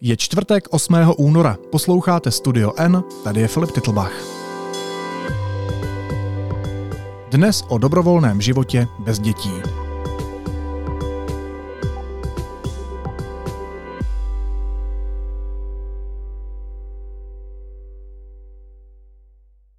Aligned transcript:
Je 0.00 0.16
čtvrtek 0.16 0.68
8. 0.70 0.94
února. 1.18 1.56
Posloucháte 1.70 2.30
Studio 2.30 2.72
N, 2.76 3.04
tady 3.24 3.40
je 3.40 3.48
Filip 3.48 3.70
Titlbach. 3.70 4.12
Dnes 7.30 7.64
o 7.68 7.78
dobrovolném 7.78 8.40
životě 8.40 8.86
bez 8.98 9.18
dětí. 9.18 9.50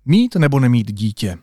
Mít 0.05 0.35
nebo 0.35 0.59
nemít 0.59 0.91
dítě? 0.91 1.37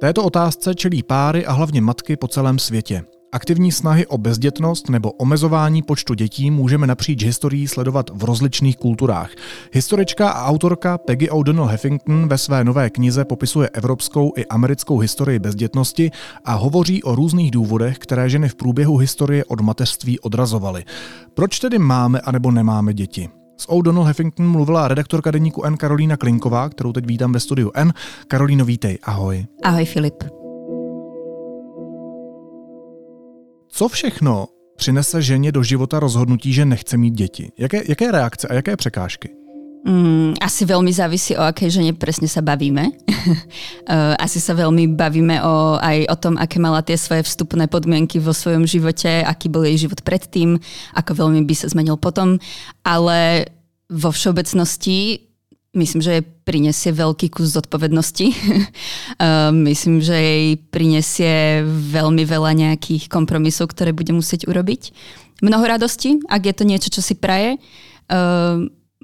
Této 0.00 0.24
otázce 0.24 0.74
čelí 0.74 1.02
páry 1.02 1.46
a 1.46 1.52
hlavně 1.52 1.80
matky 1.80 2.16
po 2.16 2.28
celém 2.28 2.58
světě. 2.58 3.04
Aktivní 3.34 3.72
snahy 3.72 4.06
o 4.06 4.18
bezdětnost 4.18 4.88
nebo 4.88 5.12
omezování 5.12 5.82
počtu 5.82 6.14
dětí 6.14 6.50
můžeme 6.50 6.86
napříč 6.86 7.24
historií 7.24 7.68
sledovat 7.68 8.10
v 8.14 8.24
rozličných 8.24 8.76
kulturách. 8.76 9.30
Historička 9.72 10.30
a 10.30 10.46
autorka 10.46 10.98
Peggy 10.98 11.30
O'Donnell 11.30 11.66
Heffington 11.66 12.28
ve 12.28 12.38
své 12.38 12.64
nové 12.64 12.90
knize 12.90 13.24
popisuje 13.24 13.68
evropskou 13.68 14.32
i 14.36 14.46
americkou 14.46 14.98
historii 14.98 15.38
bezdětnosti 15.38 16.10
a 16.44 16.54
hovoří 16.54 17.02
o 17.02 17.14
různých 17.14 17.50
důvodech, 17.50 17.98
které 17.98 18.28
ženy 18.30 18.48
v 18.48 18.54
průběhu 18.54 18.96
historie 18.96 19.44
od 19.44 19.60
mateřství 19.60 20.20
odrazovaly. 20.20 20.84
Proč 21.34 21.58
tedy 21.58 21.78
máme 21.78 22.20
anebo 22.20 22.50
nemáme 22.50 22.94
děti? 22.94 23.28
S 23.56 23.68
O'Donnell 23.68 24.04
Heffington 24.04 24.48
mluvila 24.48 24.88
redaktorka 24.88 25.30
deníku 25.30 25.64
N 25.64 25.76
Karolína 25.76 26.16
Klinková, 26.16 26.68
kterou 26.68 26.92
teď 26.92 27.06
vítám 27.06 27.32
ve 27.32 27.40
studiu 27.40 27.70
N. 27.74 27.92
Karolíno, 28.28 28.64
vítej, 28.64 28.98
ahoj. 29.02 29.46
Ahoj 29.64 29.84
Filip. 29.84 30.43
Co 33.76 33.88
všechno 33.88 34.46
přinese 34.76 35.22
ženě 35.22 35.52
do 35.52 35.62
života 35.62 36.00
rozhodnutí, 36.00 36.52
že 36.52 36.64
nechce 36.64 36.96
mít 36.96 37.14
děti? 37.14 37.52
Jaké, 37.58 37.82
jaké 37.88 38.10
reakce 38.10 38.48
a 38.48 38.54
jaké 38.54 38.76
překážky? 38.76 39.28
Mm, 39.86 40.38
asi 40.40 40.64
veľmi 40.64 40.94
závisí 40.94 41.36
o 41.36 41.42
akej 41.44 41.68
žene 41.76 41.92
presne 41.92 42.30
sa 42.30 42.38
bavíme. 42.38 42.94
Eh, 43.84 44.16
asi 44.16 44.40
sa 44.40 44.56
veľmi 44.56 44.96
bavíme 44.96 45.44
o, 45.44 45.76
aj 45.76 46.08
o 46.08 46.16
tom, 46.16 46.34
aké 46.40 46.56
mala 46.56 46.80
tie 46.80 46.96
svoje 46.96 47.24
vstupné 47.24 47.68
podmienky 47.68 48.16
vo 48.16 48.32
svojom 48.32 48.64
živote, 48.64 49.24
aký 49.24 49.48
bol 49.52 49.64
jej 49.64 49.76
život 49.76 50.00
predtým, 50.00 50.56
ako 50.96 51.12
veľmi 51.12 51.44
by 51.44 51.54
sa 51.56 51.68
zmenil 51.68 52.00
potom. 52.00 52.40
Ale 52.80 53.48
vo 53.88 54.08
všeobecnosti 54.12 55.23
myslím, 55.74 56.00
že 56.00 56.10
jej 56.18 56.24
prinesie 56.24 56.90
veľký 56.94 57.30
kus 57.34 57.54
zodpovednosti. 57.54 58.26
myslím, 59.68 60.00
že 60.00 60.14
jej 60.14 60.46
prinesie 60.70 61.66
veľmi 61.66 62.24
veľa 62.24 62.54
nejakých 62.54 63.10
kompromisov, 63.10 63.74
ktoré 63.74 63.90
bude 63.90 64.14
musieť 64.14 64.46
urobiť. 64.46 64.94
Mnoho 65.42 65.66
radosti, 65.66 66.22
ak 66.30 66.42
je 66.46 66.54
to 66.54 66.64
niečo, 66.64 66.88
čo 66.94 67.02
si 67.02 67.18
praje 67.18 67.58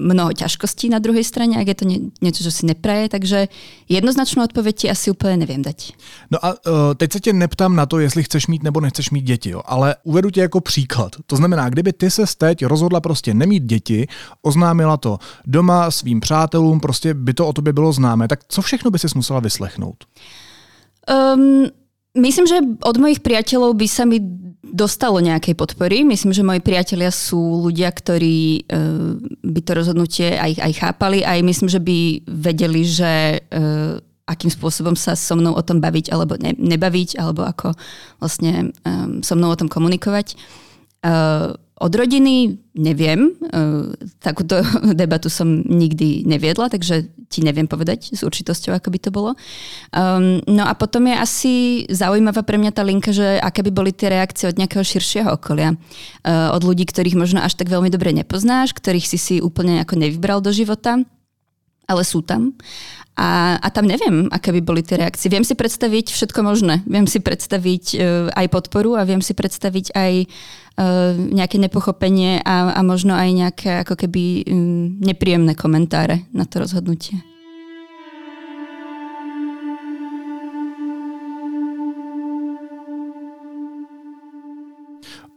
mnoho 0.01 0.33
ťažkostí 0.33 0.89
na 0.89 0.99
druhej 0.99 1.25
strane, 1.25 1.61
ak 1.61 1.69
je 1.69 1.77
to 1.77 1.85
nie, 1.85 1.99
niečo, 2.25 2.41
čo 2.41 2.51
si 2.51 2.65
nepraje, 2.67 3.09
takže 3.09 3.49
jednoznačnou 3.89 4.45
odpověď 4.45 4.77
ti 4.77 4.91
asi 4.91 5.11
úplně 5.11 5.37
nevím 5.37 5.63
dať. 5.63 5.93
No 6.31 6.39
a 6.45 6.49
uh, 6.53 6.95
teď 6.97 7.13
se 7.13 7.21
tě 7.21 7.33
neptám 7.33 7.77
na 7.77 7.87
to, 7.87 7.99
jestli 7.99 8.23
chceš 8.23 8.47
mít 8.47 8.63
nebo 8.63 8.81
nechceš 8.81 9.11
mít 9.11 9.23
děti, 9.23 9.51
jo, 9.51 9.63
ale 9.67 9.97
uvedu 10.05 10.31
tě 10.31 10.41
jako 10.41 10.61
příklad. 10.61 11.17
To 11.27 11.37
znamená, 11.37 11.69
kdyby 11.69 11.93
ty 11.93 12.11
se 12.11 12.25
teď 12.39 12.65
rozhodla 12.65 13.01
prostě 13.01 13.35
nemít 13.35 13.63
děti, 13.63 14.07
oznámila 14.43 14.97
to 14.97 15.19
doma 15.47 15.91
svým 15.91 16.21
přátelům, 16.21 16.81
prostě 16.81 17.15
by 17.15 17.35
to 17.35 17.47
o 17.47 17.53
tobě 17.53 17.73
bylo 17.73 17.93
známé, 17.93 18.29
tak 18.29 18.41
co 18.49 18.63
všechno 18.63 18.91
by 18.91 18.99
si 18.99 19.07
musela 19.15 19.41
vyslechnout? 19.41 20.05
Um, 21.35 21.67
Myslím, 22.19 22.47
že 22.51 22.59
od 22.83 22.97
mojich 22.99 23.23
priateľov 23.23 23.79
by 23.79 23.87
sa 23.87 24.03
mi 24.03 24.19
dostalo 24.71 25.23
nejakej 25.23 25.55
podpory. 25.55 26.03
Myslím, 26.03 26.35
že 26.35 26.47
moji 26.47 26.63
priatelia 26.63 27.11
sú 27.15 27.67
ľudia, 27.67 27.91
ktorí 27.91 28.67
uh, 28.67 29.15
by 29.47 29.61
to 29.63 29.73
rozhodnutie 29.75 30.35
aj, 30.35 30.59
aj 30.59 30.73
chápali, 30.79 31.23
aj 31.23 31.39
myslím, 31.43 31.69
že 31.71 31.81
by 31.83 31.99
vedeli, 32.27 32.83
že 32.83 33.43
uh, 33.51 33.99
akým 34.31 34.51
spôsobom 34.51 34.95
sa 34.95 35.19
so 35.19 35.35
mnou 35.35 35.59
o 35.59 35.63
tom 35.63 35.83
baviť 35.83 36.15
alebo 36.15 36.39
ne, 36.39 36.55
nebaviť, 36.55 37.19
alebo 37.19 37.43
ako 37.43 37.75
vlastne 38.23 38.71
um, 38.87 39.23
so 39.27 39.35
mnou 39.35 39.51
o 39.51 39.59
tom 39.59 39.67
komunikovať. 39.67 40.39
Uh, 41.03 41.59
od 41.81 41.93
rodiny 41.97 42.61
neviem, 42.77 43.33
e, 43.33 43.33
takúto 44.21 44.61
debatu 45.01 45.33
som 45.33 45.65
nikdy 45.65 46.29
neviedla, 46.29 46.69
takže 46.69 47.09
ti 47.33 47.41
neviem 47.41 47.65
povedať 47.65 48.13
s 48.13 48.21
určitosťou, 48.21 48.77
ako 48.77 48.89
by 48.93 48.99
to 49.01 49.11
bolo. 49.11 49.31
Um, 49.95 50.45
no 50.51 50.67
a 50.67 50.77
potom 50.77 51.09
je 51.09 51.17
asi 51.17 51.53
zaujímavá 51.89 52.45
pre 52.45 52.61
mňa 52.61 52.73
tá 52.75 52.83
linka, 52.85 53.15
že 53.15 53.39
aké 53.41 53.65
by 53.65 53.73
boli 53.73 53.91
tie 53.95 54.13
reakcie 54.13 54.51
od 54.51 54.59
nejakého 54.59 54.83
širšieho 54.83 55.31
okolia. 55.39 55.79
Uh, 56.21 56.53
od 56.53 56.63
ľudí, 56.67 56.85
ktorých 56.85 57.17
možno 57.17 57.41
až 57.41 57.57
tak 57.57 57.71
veľmi 57.71 57.89
dobre 57.89 58.13
nepoznáš, 58.13 58.77
ktorých 58.77 59.07
si 59.07 59.19
si 59.19 59.35
úplne 59.39 59.81
ako 59.81 59.95
nevybral 59.97 60.43
do 60.43 60.51
života, 60.51 61.01
ale 61.91 62.07
sú 62.07 62.23
tam. 62.23 62.55
A, 63.19 63.59
a 63.59 63.69
tam 63.75 63.91
neviem, 63.91 64.31
aké 64.31 64.55
by 64.55 64.63
boli 64.63 64.81
tie 64.87 64.97
reakcie. 64.97 65.27
Viem 65.27 65.43
si 65.43 65.59
predstaviť 65.59 66.15
všetko 66.15 66.41
možné. 66.47 66.87
Viem 66.87 67.11
si 67.11 67.19
predstaviť 67.19 67.85
uh, 67.99 68.01
aj 68.33 68.47
podporu 68.49 68.95
a 68.95 69.03
viem 69.03 69.21
si 69.21 69.35
predstaviť 69.35 69.93
aj 69.93 70.13
uh, 70.25 71.19
nejaké 71.19 71.59
nepochopenie 71.59 72.41
a, 72.47 72.71
a 72.73 72.81
možno 72.87 73.19
aj 73.19 73.29
nejaké 73.35 73.71
ako 73.83 73.99
keby 74.07 74.47
um, 74.47 74.97
nepríjemné 75.03 75.59
komentáre 75.59 76.31
na 76.31 76.47
to 76.47 76.63
rozhodnutie. 76.63 77.19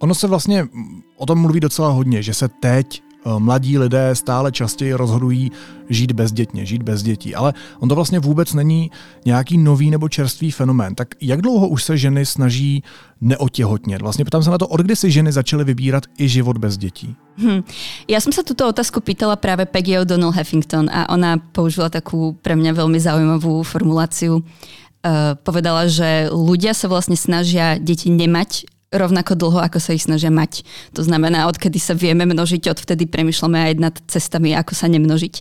Ono 0.04 0.16
se 0.16 0.28
vlastně 0.28 0.68
o 1.16 1.26
tom 1.26 1.40
mluví 1.40 1.60
docela 1.60 1.90
hodně, 1.90 2.24
že 2.24 2.34
se 2.34 2.48
teď 2.48 3.04
mladí 3.38 3.78
lidé 3.78 4.16
stále 4.16 4.52
častěji 4.52 4.94
rozhodují 4.94 5.52
žít 5.90 6.12
bezdětně, 6.12 6.66
žít 6.66 6.84
bez 6.84 7.04
dětí. 7.04 7.36
Ale 7.36 7.54
on 7.80 7.90
to 7.90 7.96
vlastně 7.96 8.20
vůbec 8.20 8.54
není 8.54 8.92
nějaký 9.26 9.58
nový 9.58 9.92
nebo 9.92 10.10
čerstvý 10.10 10.52
fenomén. 10.52 10.96
Tak 10.96 11.08
jak 11.22 11.42
dlouho 11.42 11.68
už 11.68 11.84
se 11.84 11.98
ženy 11.98 12.26
snaží 12.26 12.84
neotěhotnět? 13.22 14.02
Vlastně 14.02 14.26
ptám 14.26 14.44
se 14.44 14.50
na 14.50 14.58
to, 14.58 14.68
od 14.68 14.82
kdy 14.82 14.96
si 14.96 15.12
ženy 15.12 15.32
začaly 15.32 15.64
vybírat 15.64 16.04
i 16.20 16.28
život 16.28 16.58
bez 16.58 16.78
dětí? 16.78 17.16
Hmm. 17.34 17.66
Ja 18.06 18.22
som 18.22 18.30
sa 18.30 18.46
túto 18.46 18.62
otázku 18.70 19.02
pýtala 19.02 19.34
práve 19.34 19.66
Peggy 19.66 19.98
O'Donnell 19.98 20.30
Huffington 20.30 20.86
a 20.94 21.10
ona 21.10 21.42
použila 21.42 21.90
takú 21.90 22.38
pre 22.46 22.54
mňa 22.54 22.78
veľmi 22.78 23.00
zaujímavú 23.02 23.66
formuláciu. 23.66 24.46
Uh, 25.04 25.36
povedala, 25.42 25.90
že 25.90 26.30
ľudia 26.30 26.78
sa 26.78 26.88
vlastne 26.88 27.18
snažia 27.18 27.82
deti 27.82 28.14
nemať 28.14 28.70
rovnako 28.94 29.34
dlho, 29.34 29.60
ako 29.60 29.82
sa 29.82 29.98
ich 29.98 30.06
snažia 30.06 30.30
mať. 30.30 30.62
To 30.94 31.02
znamená, 31.02 31.50
odkedy 31.50 31.82
sa 31.82 31.98
vieme 31.98 32.30
množiť, 32.30 32.70
odvtedy 32.70 33.10
premyšľame 33.10 33.60
aj 33.60 33.74
nad 33.82 33.96
cestami, 34.06 34.54
ako 34.54 34.78
sa 34.78 34.86
nemnožiť. 34.86 35.34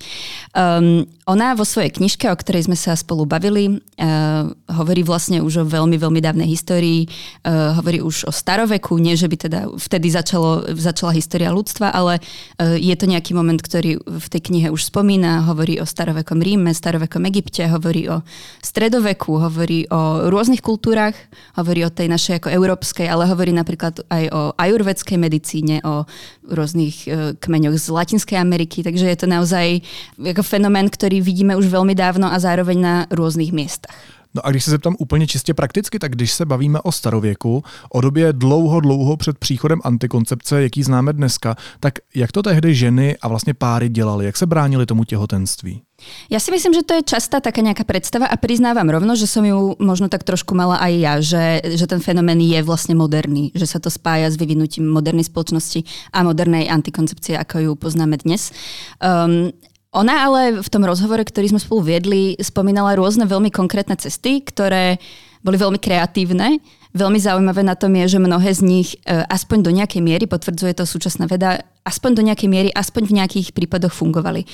Um, 0.56 1.04
ona 1.28 1.54
vo 1.54 1.62
svojej 1.62 1.92
knižke, 1.92 2.26
o 2.32 2.36
ktorej 2.36 2.66
sme 2.66 2.74
sa 2.74 2.96
spolu 2.96 3.28
bavili, 3.28 3.78
uh, 3.78 4.48
hovorí 4.72 5.04
vlastne 5.04 5.44
už 5.44 5.62
o 5.62 5.68
veľmi, 5.68 6.00
veľmi 6.00 6.20
dávnej 6.24 6.48
histórii, 6.48 7.06
uh, 7.44 7.76
hovorí 7.76 8.00
už 8.00 8.26
o 8.26 8.32
staroveku, 8.32 8.96
nie 8.96 9.14
že 9.14 9.28
by 9.28 9.36
teda 9.36 9.60
vtedy 9.76 10.08
začalo, 10.08 10.72
začala 10.72 11.12
história 11.12 11.52
ľudstva, 11.52 11.92
ale 11.92 12.18
uh, 12.18 12.74
je 12.78 12.94
to 12.96 13.04
nejaký 13.04 13.36
moment, 13.36 13.60
ktorý 13.60 14.00
v 14.00 14.26
tej 14.32 14.40
knihe 14.48 14.68
už 14.72 14.88
spomína, 14.88 15.44
hovorí 15.44 15.76
o 15.78 15.86
starovekom 15.86 16.40
Ríme, 16.40 16.72
starovekom 16.72 17.28
Egypte, 17.28 17.68
hovorí 17.68 18.08
o 18.08 18.24
stredoveku, 18.64 19.36
hovorí 19.36 19.84
o 19.92 20.30
rôznych 20.30 20.64
kultúrach, 20.64 21.14
hovorí 21.58 21.82
o 21.82 21.90
tej 21.90 22.06
našej 22.06 22.40
ako 22.40 22.48
európskej, 22.54 23.10
ale 23.10 23.26
hovorí 23.26 23.41
hovorí 23.42 23.58
napríklad 23.58 24.06
aj 24.06 24.24
o 24.30 24.40
ajurvedskej 24.54 25.18
medicíne, 25.18 25.82
o 25.82 26.06
rôznych 26.46 27.10
e, 27.10 27.34
kmeňoch 27.42 27.74
z 27.74 27.90
Latinskej 27.90 28.38
Ameriky, 28.38 28.86
takže 28.86 29.02
je 29.02 29.18
to 29.18 29.26
naozaj 29.26 29.82
ako 30.14 30.46
fenomén, 30.46 30.86
ktorý 30.86 31.18
vidíme 31.18 31.58
už 31.58 31.66
veľmi 31.66 31.98
dávno 31.98 32.30
a 32.30 32.38
zároveň 32.38 32.78
na 32.78 32.94
rôznych 33.10 33.50
miestach. 33.50 33.98
No 34.34 34.46
a 34.46 34.50
když 34.50 34.64
se 34.64 34.70
zeptám 34.70 34.96
úplně 34.98 35.26
čistě 35.26 35.54
prakticky, 35.54 35.98
tak 35.98 36.12
když 36.12 36.32
se 36.32 36.44
bavíme 36.46 36.80
o 36.80 36.92
starověku, 36.92 37.64
o 37.90 38.00
době 38.00 38.32
dlouho, 38.32 38.80
dlouho 38.80 39.16
před 39.16 39.38
příchodem 39.38 39.80
antikoncepce, 39.84 40.62
jaký 40.62 40.82
známe 40.82 41.12
dneska, 41.12 41.56
tak 41.80 41.94
jak 42.14 42.32
to 42.32 42.42
tehdy 42.42 42.74
ženy 42.74 43.16
a 43.22 43.28
vlastně 43.28 43.54
páry 43.54 43.88
dělali? 43.88 44.24
Jak 44.24 44.36
se 44.36 44.46
bránili 44.46 44.86
tomu 44.86 45.04
těhotenství? 45.04 45.82
Ja 46.28 46.38
si 46.40 46.52
myslím, 46.54 46.72
že 46.72 46.86
to 46.86 46.96
je 46.98 47.04
častá 47.06 47.42
taká 47.42 47.60
nejaká 47.60 47.84
predstava 47.84 48.28
a 48.28 48.36
priznávam 48.40 48.88
rovno, 48.88 49.12
že 49.18 49.28
som 49.30 49.42
ju 49.44 49.76
možno 49.82 50.08
tak 50.08 50.22
trošku 50.22 50.56
mala 50.56 50.80
aj 50.80 50.92
ja, 50.96 51.14
že, 51.20 51.44
že 51.76 51.86
ten 51.90 52.00
fenomén 52.00 52.40
je 52.40 52.60
vlastne 52.64 52.96
moderný, 52.96 53.52
že 53.52 53.66
sa 53.68 53.78
to 53.78 53.90
spája 53.92 54.30
s 54.30 54.40
vyvinutím 54.40 54.88
modernej 54.88 55.28
spoločnosti 55.28 55.84
a 56.14 56.24
modernej 56.24 56.70
antikoncepcie, 56.70 57.36
ako 57.36 57.56
ju 57.58 57.72
poznáme 57.76 58.18
dnes. 58.20 58.54
Um, 58.98 59.52
ona 59.92 60.24
ale 60.24 60.40
v 60.64 60.68
tom 60.72 60.88
rozhovore, 60.88 61.20
ktorý 61.20 61.52
sme 61.52 61.60
spolu 61.60 61.84
viedli, 61.84 62.40
spomínala 62.40 62.96
rôzne 62.96 63.28
veľmi 63.28 63.52
konkrétne 63.52 63.92
cesty, 64.00 64.40
ktoré 64.40 64.96
boli 65.42 65.58
veľmi 65.58 65.78
kreatívne. 65.78 66.62
Veľmi 66.92 67.16
zaujímavé 67.16 67.64
na 67.64 67.72
tom 67.72 67.88
je, 67.96 68.04
že 68.04 68.18
mnohé 68.20 68.52
z 68.52 68.62
nich 68.68 68.88
e, 69.08 69.24
aspoň 69.24 69.64
do 69.64 69.72
nejakej 69.72 70.04
miery, 70.04 70.24
potvrdzuje 70.28 70.76
to 70.76 70.84
súčasná 70.84 71.24
veda, 71.24 71.64
aspoň 71.88 72.10
do 72.20 72.22
nejakej 72.28 72.48
miery, 72.52 72.68
aspoň 72.68 73.08
v 73.08 73.16
nejakých 73.16 73.48
prípadoch 73.56 73.96
fungovali. 73.96 74.44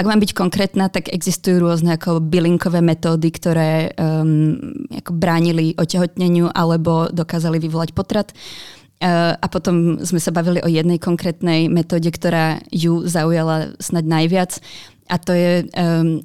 Ak 0.00 0.08
mám 0.08 0.16
byť 0.16 0.32
konkrétna, 0.32 0.88
tak 0.88 1.12
existujú 1.12 1.60
rôzne 1.60 2.00
ako 2.00 2.24
bylinkové 2.24 2.80
metódy, 2.80 3.28
ktoré 3.28 3.92
um, 4.00 4.56
ako 4.88 5.12
bránili 5.12 5.76
otehotneniu 5.76 6.48
alebo 6.56 7.12
dokázali 7.12 7.60
vyvolať 7.60 7.92
potrat. 7.92 8.32
a 9.02 9.46
potom 9.50 9.98
sme 9.98 10.22
sa 10.22 10.30
bavili 10.30 10.62
o 10.62 10.70
jednej 10.70 10.96
konkrétnej 10.96 11.66
metóde, 11.66 12.06
ktorá 12.06 12.62
ju 12.70 13.02
zaujala 13.02 13.74
snad 13.82 14.06
najviac. 14.06 14.62
A 15.10 15.18
to 15.18 15.34
je, 15.34 15.66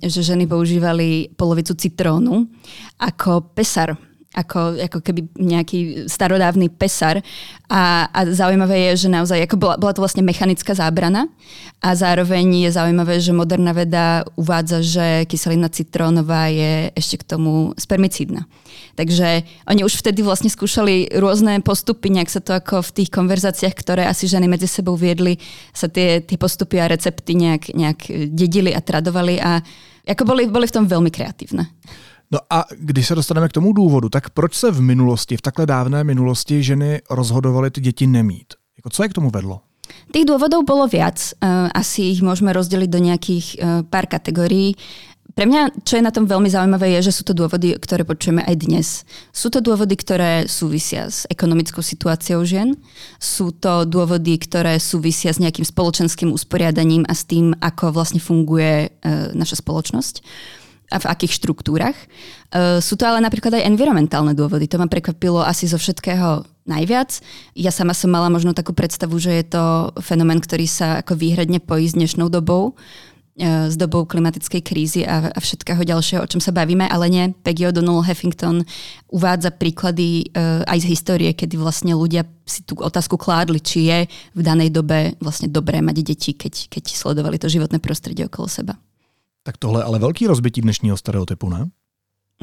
že 0.05 0.21
ženy 0.21 0.45
používali 0.45 1.33
polovicu 1.33 1.73
citrónu 1.73 2.45
ako 3.01 3.51
pesar 3.57 3.97
ako, 4.37 4.77
ako 4.77 4.99
keby 5.01 5.25
nejaký 5.33 6.05
starodávny 6.05 6.69
pesar. 6.69 7.25
A, 7.65 8.05
a 8.13 8.19
zaujímavé 8.29 8.93
je, 8.93 9.07
že 9.07 9.09
naozaj, 9.09 9.49
ako 9.49 9.57
bola, 9.57 9.75
bola 9.81 9.91
to 9.97 10.05
vlastne 10.05 10.21
mechanická 10.21 10.77
zábrana 10.77 11.25
a 11.81 11.97
zároveň 11.97 12.69
je 12.69 12.71
zaujímavé, 12.71 13.17
že 13.17 13.33
moderná 13.33 13.73
veda 13.73 14.21
uvádza, 14.37 14.85
že 14.85 15.07
kyselina 15.25 15.67
citrónová 15.73 16.53
je 16.53 16.93
ešte 16.93 17.25
k 17.25 17.27
tomu 17.35 17.73
spermicídna. 17.75 18.45
Takže 18.97 19.45
oni 19.69 19.81
už 19.85 19.93
vtedy 20.01 20.25
vlastne 20.25 20.49
skúšali 20.49 21.17
rôzne 21.17 21.61
postupy, 21.61 22.09
nejak 22.09 22.33
sa 22.33 22.41
to 22.41 22.57
ako 22.57 22.81
v 22.81 22.93
tých 23.01 23.09
konverzáciách, 23.13 23.75
ktoré 23.77 24.09
asi 24.09 24.25
ženy 24.25 24.49
medzi 24.49 24.65
sebou 24.65 24.97
viedli, 24.97 25.37
sa 25.69 25.85
tie, 25.85 26.21
tie 26.21 26.37
postupy 26.37 26.81
a 26.81 26.89
recepty 26.89 27.37
nejak, 27.37 27.77
nejak 27.77 27.99
dedili 28.33 28.73
a 28.73 28.81
tradovali 28.81 29.37
a 29.37 29.61
ako 30.07 30.23
boli, 30.23 30.47
boli 30.47 30.65
v 30.65 30.75
tom 30.81 30.85
veľmi 30.87 31.11
kreatívne. 31.11 31.67
No 32.31 32.39
a 32.49 32.65
když 32.79 33.07
se 33.07 33.15
dostaneme 33.15 33.49
k 33.49 33.53
tomu 33.53 33.73
důvodu, 33.73 34.09
tak 34.09 34.29
proč 34.29 34.55
se 34.55 34.71
v 34.71 34.81
minulosti, 34.81 35.37
v 35.37 35.41
takhle 35.41 35.65
dávné 35.65 36.03
minulosti 36.03 36.63
ženy 36.63 37.01
rozhodovaly 37.09 37.71
ty 37.71 37.81
děti 37.81 38.07
nemít? 38.07 38.53
Jako 38.77 38.89
co 38.89 39.03
je 39.03 39.09
k 39.09 39.13
tomu 39.13 39.29
vedlo? 39.29 39.61
Tých 40.11 40.27
dôvodov 40.27 40.67
bolo 40.67 40.83
viac. 40.87 41.15
Uh, 41.39 41.71
asi 41.71 42.11
ich 42.11 42.19
môžeme 42.19 42.51
rozdeliť 42.51 42.89
do 42.91 42.99
nejakých 42.99 43.45
uh, 43.55 43.59
pár 43.87 44.07
kategórií. 44.11 44.75
Pre 45.31 45.45
mňa, 45.45 45.85
čo 45.85 45.99
je 45.99 46.03
na 46.03 46.11
tom 46.11 46.27
veľmi 46.27 46.49
zaujímavé, 46.49 46.97
je, 46.97 47.07
že 47.07 47.15
sú 47.15 47.23
to 47.23 47.31
dôvody, 47.31 47.71
ktoré 47.77 48.03
počujeme 48.03 48.43
aj 48.43 48.55
dnes. 48.57 48.87
Sú 49.31 49.47
to 49.47 49.63
dôvody, 49.63 49.95
ktoré 49.95 50.49
súvisia 50.49 51.07
s 51.07 51.23
ekonomickou 51.29 51.79
situáciou 51.79 52.43
žien. 52.43 52.75
Sú 53.21 53.55
to 53.55 53.85
dôvody, 53.87 54.35
ktoré 54.41 54.81
súvisia 54.81 55.31
s 55.31 55.39
nejakým 55.39 55.63
spoločenským 55.63 56.35
usporiadaním 56.35 57.07
a 57.07 57.13
s 57.15 57.23
tým, 57.23 57.55
ako 57.59 57.95
vlastne 57.95 58.19
funguje 58.19 58.91
uh, 58.91 59.31
naša 59.31 59.63
spoločnosť 59.63 60.19
a 60.87 60.97
v 61.03 61.05
akých 61.11 61.35
štruktúrach. 61.43 61.95
Uh, 62.47 62.79
sú 62.79 62.95
to 62.95 63.03
ale 63.03 63.19
napríklad 63.19 63.59
aj 63.59 63.67
environmentálne 63.67 64.31
dôvody. 64.31 64.71
To 64.71 64.79
ma 64.79 64.87
prekvapilo 64.87 65.43
asi 65.43 65.67
zo 65.67 65.75
všetkého 65.75 66.47
najviac. 66.63 67.19
Ja 67.59 67.75
sama 67.75 67.91
som 67.91 68.11
mala 68.11 68.31
možno 68.31 68.55
takú 68.55 68.71
predstavu, 68.71 69.19
že 69.19 69.35
je 69.35 69.45
to 69.51 69.63
fenomén, 69.99 70.39
ktorý 70.39 70.63
sa 70.63 71.03
ako 71.03 71.19
výhradne 71.19 71.59
pojí 71.59 71.91
s 71.91 71.95
dnešnou 71.99 72.31
dobou, 72.31 72.71
uh, 72.71 73.67
s 73.67 73.75
dobou 73.75 74.07
klimatickej 74.07 74.61
krízy 74.63 75.01
a, 75.03 75.27
a 75.27 75.39
všetkého 75.43 75.83
ďalšieho, 75.83 76.23
o 76.23 76.31
čom 76.31 76.39
sa 76.39 76.55
bavíme, 76.55 76.87
ale 76.87 77.11
nie. 77.11 77.25
Peggy 77.43 77.67
O'Donnell 77.67 78.07
Huffington 78.07 78.63
uvádza 79.11 79.51
príklady 79.51 80.31
uh, 80.31 80.63
aj 80.71 80.87
z 80.87 80.95
histórie, 80.95 81.35
kedy 81.35 81.59
vlastne 81.59 81.99
ľudia 81.99 82.23
si 82.47 82.63
tú 82.63 82.79
otázku 82.79 83.19
kládli, 83.19 83.59
či 83.59 83.91
je 83.91 83.99
v 84.07 84.39
danej 84.39 84.71
dobe 84.71 85.19
vlastne 85.19 85.51
dobré 85.51 85.83
mať 85.83 85.99
deti, 85.99 86.31
keď, 86.31 86.71
keď 86.71 86.95
sledovali 86.95 87.35
to 87.35 87.51
životné 87.51 87.83
prostredie 87.83 88.23
okolo 88.23 88.47
seba. 88.47 88.79
Tak 89.47 89.55
tohle 89.55 89.79
ale 89.79 89.95
veľký 90.03 90.27
rozbití 90.27 90.59
dnešního 90.59 90.99
stereotypu, 90.99 91.47
ne? 91.47 91.71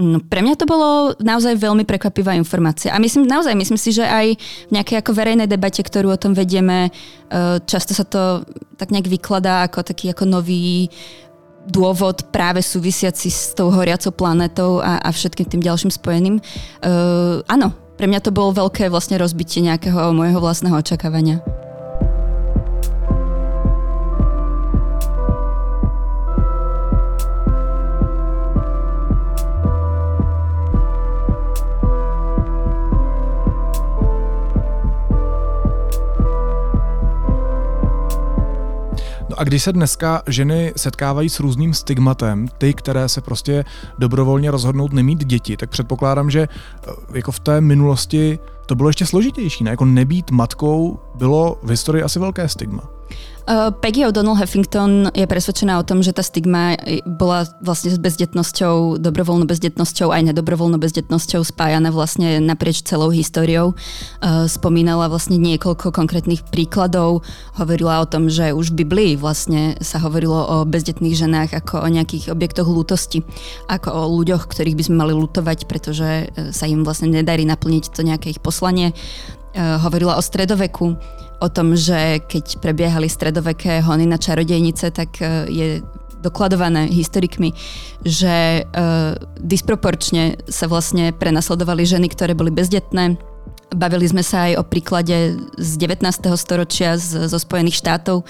No, 0.00 0.18
pre 0.24 0.42
mňa 0.42 0.56
to 0.56 0.66
bolo 0.66 1.14
naozaj 1.22 1.54
veľmi 1.54 1.86
prekvapivá 1.86 2.34
informácia. 2.34 2.90
A 2.90 2.98
myslím, 2.98 3.28
naozaj 3.30 3.54
myslím 3.54 3.78
si, 3.78 3.94
že 3.94 4.02
aj 4.02 4.40
v 4.40 4.72
nejakej 4.72 5.04
ako 5.04 5.12
verejnej 5.12 5.46
debate, 5.46 5.84
ktorú 5.84 6.10
o 6.10 6.18
tom 6.18 6.34
vedieme, 6.34 6.88
e, 6.88 6.90
často 7.62 7.94
sa 7.94 8.02
to 8.02 8.42
tak 8.74 8.90
nejak 8.90 9.06
vykladá 9.06 9.68
ako 9.68 9.86
taký 9.86 10.10
ako 10.10 10.26
nový 10.26 10.90
dôvod 11.68 12.26
práve 12.34 12.64
súvisiaci 12.64 13.28
s 13.30 13.54
tou 13.54 13.70
horiacou 13.70 14.10
planetou 14.10 14.80
a, 14.82 14.98
a 14.98 15.08
všetkým 15.14 15.46
tým 15.46 15.62
ďalším 15.64 15.92
spojeným. 15.96 16.36
Uh, 16.84 17.40
áno, 17.48 17.72
pre 17.96 18.04
mňa 18.04 18.20
to 18.20 18.36
bolo 18.36 18.52
veľké 18.52 18.92
vlastne 18.92 19.16
rozbitie 19.16 19.64
nejakého 19.64 20.12
môjho 20.12 20.44
vlastného 20.44 20.76
očakávania. 20.76 21.40
No 39.34 39.40
a 39.40 39.44
když 39.44 39.62
se 39.62 39.72
dneska 39.72 40.22
ženy 40.26 40.72
setkávají 40.76 41.28
s 41.28 41.40
různým 41.40 41.74
stigmatem, 41.74 42.48
ty, 42.58 42.74
které 42.74 43.08
se 43.08 43.20
prostě 43.20 43.64
dobrovolně 43.98 44.50
rozhodnout 44.50 44.92
nemít 44.92 45.24
děti, 45.24 45.56
tak 45.56 45.70
předpokládám, 45.70 46.30
že 46.30 46.40
eh, 46.42 46.90
jako 47.14 47.32
v 47.32 47.40
té 47.40 47.60
minulosti 47.60 48.38
to 48.66 48.74
bylo 48.74 48.88
ještě 48.88 49.06
složitější. 49.06 49.64
Ne? 49.64 49.70
Jako 49.70 49.84
nebýt 49.84 50.30
matkou 50.30 50.98
bylo 51.14 51.58
v 51.62 51.70
historii 51.70 52.02
asi 52.02 52.18
velké 52.18 52.48
stigma. 52.48 52.93
Uh, 53.44 53.68
Peggy 53.76 54.08
O'Donnell 54.08 54.40
Huffington 54.40 55.12
je 55.12 55.28
presvedčená 55.28 55.76
o 55.76 55.84
tom, 55.84 56.00
že 56.00 56.16
tá 56.16 56.24
stigma 56.24 56.80
bola 57.04 57.44
vlastne 57.60 57.92
s 57.92 58.00
bezdetnosťou, 58.00 58.96
dobrovoľnou 59.04 59.44
bezdetnosťou 59.44 60.16
aj 60.16 60.32
nedobrovoľnou 60.32 60.80
bezdetnosťou 60.80 61.44
spájana 61.44 61.92
vlastne 61.92 62.40
naprieč 62.40 62.80
celou 62.80 63.12
históriou. 63.12 63.76
Uh, 64.24 64.48
spomínala 64.48 65.12
vlastne 65.12 65.36
niekoľko 65.36 65.92
konkrétnych 65.92 66.40
príkladov, 66.48 67.20
hovorila 67.60 68.00
o 68.00 68.08
tom, 68.08 68.32
že 68.32 68.56
už 68.56 68.72
v 68.72 68.80
Biblii 68.80 69.12
vlastne 69.20 69.76
sa 69.84 70.00
hovorilo 70.00 70.40
o 70.40 70.56
bezdetných 70.64 71.12
ženách 71.12 71.52
ako 71.52 71.84
o 71.84 71.88
nejakých 71.92 72.32
objektoch 72.32 72.64
lútosti, 72.64 73.28
ako 73.68 73.92
o 73.92 74.02
ľuďoch, 74.24 74.48
ktorých 74.48 74.72
by 74.80 74.84
sme 74.88 74.96
mali 75.04 75.12
lutovať, 75.12 75.68
pretože 75.68 76.32
uh, 76.32 76.48
sa 76.48 76.64
im 76.64 76.80
vlastne 76.80 77.12
nedarí 77.12 77.44
naplniť 77.44 77.92
to 77.92 78.00
nejaké 78.08 78.32
ich 78.32 78.40
poslanie. 78.40 78.96
Hovorila 79.54 80.18
o 80.18 80.22
stredoveku, 80.24 80.98
o 81.44 81.48
tom, 81.52 81.76
že 81.76 82.24
keď 82.24 82.64
prebiehali 82.64 83.06
stredoveké 83.12 83.84
hony 83.84 84.08
na 84.08 84.16
čarodejnice, 84.16 84.88
tak 84.96 85.20
e, 85.20 85.44
je 85.52 85.68
dokladované 86.24 86.88
historikmi, 86.88 87.52
že 88.00 88.64
uh, 88.64 89.12
disproporčne 89.36 90.40
sa 90.48 90.64
vlastne 90.64 91.12
prenasledovali 91.12 91.84
ženy, 91.84 92.08
ktoré 92.08 92.32
boli 92.32 92.48
bezdetné. 92.48 93.20
Bavili 93.74 94.06
sme 94.06 94.22
sa 94.22 94.48
aj 94.48 94.62
o 94.62 94.64
príklade 94.64 95.34
z 95.58 95.70
19. 95.82 96.06
storočia 96.38 96.94
z, 96.94 97.26
zo 97.26 97.38
Spojených 97.42 97.82
štátov, 97.82 98.22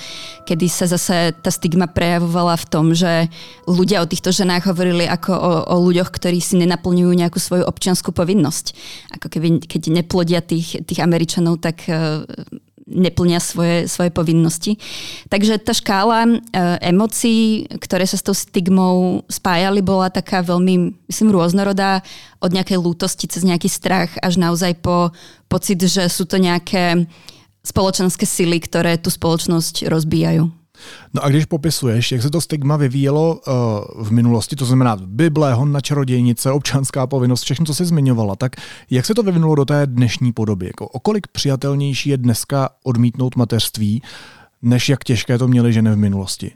kedy 0.48 0.66
sa 0.72 0.88
zase 0.88 1.36
tá 1.36 1.52
stigma 1.52 1.84
prejavovala 1.84 2.56
v 2.56 2.66
tom, 2.66 2.96
že 2.96 3.28
ľudia 3.68 4.00
o 4.00 4.08
týchto 4.08 4.32
ženách 4.32 4.72
hovorili 4.72 5.04
ako 5.04 5.32
o, 5.36 5.52
o 5.68 5.76
ľuďoch, 5.84 6.08
ktorí 6.08 6.40
si 6.40 6.56
nenaplňujú 6.64 7.12
nejakú 7.12 7.36
svoju 7.36 7.68
občianskú 7.68 8.10
povinnosť. 8.16 8.72
Ako 9.20 9.26
keby, 9.28 9.68
keď 9.68 9.82
neplodia 9.92 10.40
tých, 10.40 10.80
tých 10.80 11.04
Američanov, 11.04 11.60
tak 11.60 11.92
uh, 11.92 12.24
neplnia 12.84 13.40
svoje, 13.40 13.88
svoje 13.88 14.12
povinnosti. 14.12 14.76
Takže 15.32 15.56
tá 15.60 15.72
škála 15.72 16.28
e, 16.28 16.32
emócií, 16.84 17.64
ktoré 17.80 18.04
sa 18.04 18.20
s 18.20 18.24
tou 18.24 18.36
stigmou 18.36 19.24
spájali, 19.28 19.80
bola 19.80 20.12
taká 20.12 20.44
veľmi, 20.44 20.92
myslím, 21.08 21.28
rôznorodá 21.32 22.04
od 22.44 22.52
nejakej 22.52 22.76
lútosti 22.76 23.24
cez 23.24 23.40
nejaký 23.44 23.72
strach 23.72 24.12
až 24.20 24.36
naozaj 24.36 24.76
po 24.84 25.16
pocit, 25.48 25.80
že 25.80 26.04
sú 26.12 26.28
to 26.28 26.36
nejaké 26.36 27.08
spoločenské 27.64 28.28
sily, 28.28 28.60
ktoré 28.60 29.00
tú 29.00 29.08
spoločnosť 29.08 29.88
rozbíjajú. 29.88 30.63
No 31.14 31.24
a 31.24 31.28
když 31.28 31.44
popisuješ, 31.44 32.12
jak 32.12 32.22
se 32.22 32.30
to 32.30 32.40
stigma 32.40 32.76
vyvíjelo 32.76 33.40
uh, 33.46 34.04
v 34.04 34.10
minulosti, 34.10 34.56
to 34.56 34.64
znamená 34.64 34.96
Bible, 34.96 35.54
hon 35.54 35.72
na 35.72 35.80
čarodějnice, 35.80 36.50
občanská 36.50 37.06
povinnost, 37.06 37.42
všechno, 37.42 37.66
co 37.66 37.74
jsi 37.74 37.84
zmiňovala, 37.84 38.36
tak 38.36 38.56
jak 38.90 39.06
se 39.06 39.14
to 39.14 39.22
vyvinulo 39.22 39.54
do 39.54 39.64
té 39.64 39.86
dnešní 39.86 40.32
podoby? 40.32 40.66
Jako, 40.66 40.88
o 40.88 41.00
kolik 41.00 41.26
přijatelnější 41.26 42.10
je 42.10 42.16
dneska 42.16 42.68
odmítnout 42.82 43.36
mateřství, 43.36 44.02
než 44.62 44.88
jak 44.88 45.04
těžké 45.04 45.38
to 45.38 45.48
měly 45.48 45.72
ženy 45.72 45.90
v 45.90 45.96
minulosti? 45.96 46.52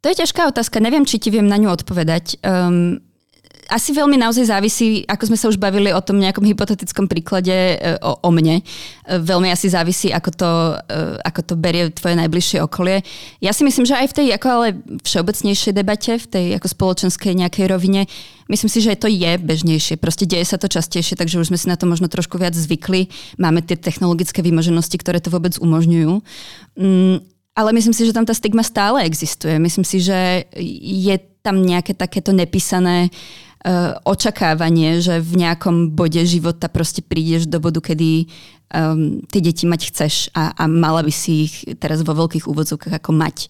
To 0.00 0.12
je 0.12 0.14
ťažká 0.14 0.52
otázka, 0.52 0.84
neviem, 0.84 1.08
či 1.08 1.16
ti 1.16 1.32
viem 1.32 1.48
na 1.48 1.56
ňu 1.56 1.72
odpovedať. 1.72 2.36
Um, 2.44 3.00
asi 3.68 3.90
veľmi 3.96 4.20
naozaj 4.20 4.50
závisí, 4.50 5.04
ako 5.08 5.32
sme 5.32 5.38
sa 5.38 5.46
už 5.48 5.56
bavili 5.56 5.90
o 5.92 6.00
tom 6.04 6.20
nejakom 6.20 6.44
hypotetickom 6.44 7.08
príklade 7.08 7.52
e, 7.52 7.76
o, 8.00 8.18
o 8.20 8.30
mne. 8.30 8.60
E, 8.60 8.64
veľmi 9.20 9.48
asi 9.48 9.72
závisí, 9.72 10.12
ako 10.12 10.30
to, 10.34 10.50
e, 10.90 10.96
ako 11.24 11.40
to 11.42 11.54
berie 11.56 11.88
tvoje 11.92 12.18
najbližšie 12.18 12.58
okolie. 12.60 13.00
Ja 13.40 13.56
si 13.56 13.64
myslím, 13.64 13.88
že 13.88 13.96
aj 13.96 14.12
v 14.12 14.16
tej 14.16 14.26
ako 14.36 14.46
ale 14.50 14.66
všeobecnejšej 15.04 15.72
debate, 15.72 16.12
v 16.20 16.26
tej 16.26 16.46
ako 16.60 16.66
spoločenskej 16.68 17.32
nejakej 17.34 17.66
rovine, 17.70 18.10
myslím 18.52 18.70
si, 18.70 18.78
že 18.84 18.98
to 18.98 19.08
je 19.08 19.32
bežnejšie. 19.40 19.96
Proste 19.96 20.28
deje 20.28 20.44
sa 20.44 20.60
to 20.60 20.68
častejšie, 20.68 21.16
takže 21.16 21.40
už 21.40 21.48
sme 21.52 21.58
si 21.60 21.70
na 21.70 21.80
to 21.80 21.88
možno 21.88 22.10
trošku 22.10 22.36
viac 22.36 22.52
zvykli. 22.52 23.08
Máme 23.40 23.64
tie 23.64 23.80
technologické 23.80 24.44
vymoženosti, 24.44 25.00
ktoré 25.00 25.18
to 25.20 25.32
vôbec 25.32 25.56
umožňujú. 25.56 26.12
Mm, 26.76 27.16
ale 27.54 27.70
myslím 27.70 27.94
si, 27.94 28.02
že 28.02 28.12
tam 28.12 28.26
tá 28.26 28.34
stigma 28.34 28.66
stále 28.66 29.06
existuje. 29.06 29.62
Myslím 29.62 29.86
si, 29.86 30.02
že 30.02 30.50
je 30.58 31.16
tam 31.44 31.62
nejaké 31.62 31.94
takéto 31.94 32.34
nepísané 32.34 33.14
uh, 33.64 33.98
očakávanie, 34.04 35.00
že 35.00 35.20
v 35.20 35.40
nejakom 35.40 35.96
bode 35.96 36.20
života 36.28 36.68
proste 36.68 37.00
prídeš 37.00 37.48
do 37.48 37.58
bodu, 37.58 37.80
kedy 37.80 38.28
um, 38.70 39.24
tie 39.26 39.40
deti 39.40 39.64
mať 39.64 39.80
chceš 39.90 40.14
a, 40.36 40.52
a 40.54 40.64
mala 40.68 41.02
by 41.02 41.12
si 41.12 41.48
ich 41.48 41.54
teraz 41.80 42.04
vo 42.04 42.12
veľkých 42.14 42.46
úvodzovkách 42.46 42.94
ako 43.00 43.10
mať. 43.16 43.48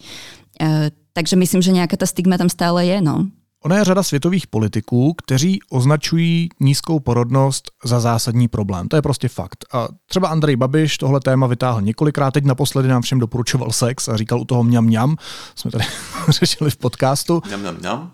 Uh, 0.59 0.89
takže 1.11 1.35
myslím, 1.35 1.61
že 1.61 1.75
nejaká 1.75 1.99
tá 1.99 2.07
stigma 2.07 2.39
tam 2.39 2.49
stále 2.49 2.87
je. 2.87 2.97
No. 3.03 3.27
Ona 3.65 3.77
je 3.77 3.83
řada 3.83 4.03
světových 4.03 4.47
politiků, 4.47 5.13
kteří 5.13 5.59
označují 5.69 6.49
nízkou 6.59 6.99
porodnost 6.99 7.71
za 7.85 7.99
zásadní 7.99 8.47
problém. 8.47 8.87
To 8.87 8.95
je 8.95 9.01
prostě 9.01 9.27
fakt. 9.27 9.65
A 9.73 9.87
třeba 10.05 10.27
Andrej 10.27 10.55
Babiš 10.55 10.97
tohle 10.97 11.19
téma 11.19 11.47
vytáhl 11.47 11.81
několikrát, 11.81 12.31
teď 12.31 12.45
naposledy 12.45 12.87
nám 12.87 13.01
všem 13.01 13.19
doporučoval 13.19 13.71
sex 13.71 14.07
a 14.07 14.17
říkal 14.17 14.41
u 14.41 14.45
toho 14.45 14.63
mňam 14.63 14.85
mňam. 14.85 15.15
Jsme 15.55 15.71
tady 15.71 15.83
řešili 16.29 16.71
v 16.71 16.77
podcastu. 16.77 17.41
Mňam 17.45 17.59
mňam 17.59 17.77
mňam. 17.77 18.11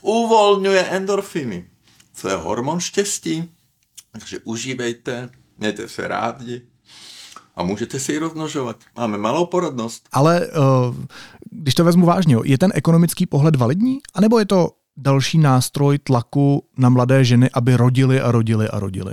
Uvolňuje 0.00 0.84
endorfiny. 0.84 1.64
Co 2.14 2.28
je 2.28 2.36
hormon 2.36 2.80
štěstí. 2.80 3.50
Takže 4.12 4.38
užívejte, 4.44 5.30
mějte 5.58 5.88
se 5.88 6.08
rádi 6.08 6.62
a 7.56 7.62
můžete 7.62 8.00
si 8.00 8.12
ji 8.12 8.18
rozmnožovat. 8.18 8.76
Máme 8.96 9.18
malou 9.18 9.46
porodnost. 9.46 10.08
Ale 10.12 10.48
uh, 10.48 10.96
když 11.50 11.74
to 11.74 11.84
vezmu 11.84 12.06
vážně, 12.06 12.36
je 12.44 12.58
ten 12.58 12.70
ekonomický 12.74 13.26
pohled 13.26 13.56
validní? 13.56 13.98
A 14.14 14.20
nebo 14.20 14.38
je 14.38 14.46
to 14.46 14.70
další 14.96 15.38
nástroj 15.38 15.98
tlaku 15.98 16.64
na 16.78 16.88
mladé 16.88 17.24
ženy, 17.24 17.50
aby 17.52 17.76
rodili 17.76 18.20
a 18.20 18.32
rodili 18.32 18.68
a 18.68 18.78
rodili? 18.78 19.12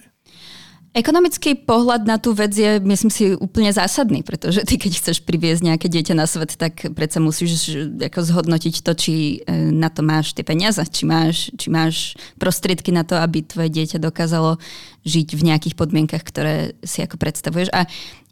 Ekonomický 0.97 1.61
pohľad 1.61 2.09
na 2.09 2.17
tú 2.17 2.33
vec 2.33 2.57
je, 2.57 2.81
myslím 2.81 3.13
si, 3.13 3.37
úplne 3.37 3.69
zásadný, 3.69 4.25
pretože 4.25 4.65
ty, 4.65 4.81
keď 4.81 4.97
chceš 4.97 5.21
priviesť 5.21 5.61
nejaké 5.61 5.93
dieťa 5.93 6.17
na 6.17 6.25
svet, 6.25 6.57
tak 6.57 6.89
predsa 6.97 7.21
musíš 7.21 7.69
ako 8.01 8.25
zhodnotiť 8.25 8.81
to, 8.81 8.97
či 8.97 9.13
e, 9.45 9.69
na 9.69 9.93
to 9.93 10.01
máš 10.01 10.33
tie 10.33 10.41
peniaze, 10.41 10.81
či 10.89 11.05
máš, 11.05 11.53
či 11.53 11.69
máš 11.69 12.17
prostriedky 12.41 12.89
na 12.89 13.05
to, 13.05 13.13
aby 13.13 13.45
tvoje 13.45 13.69
dieťa 13.69 14.01
dokázalo 14.01 14.57
žiť 15.05 15.37
v 15.37 15.45
nejakých 15.53 15.77
podmienkach, 15.77 16.25
ktoré 16.25 16.73
si 16.81 17.05
ako 17.05 17.21
predstavuješ. 17.21 17.69
A 17.77 17.85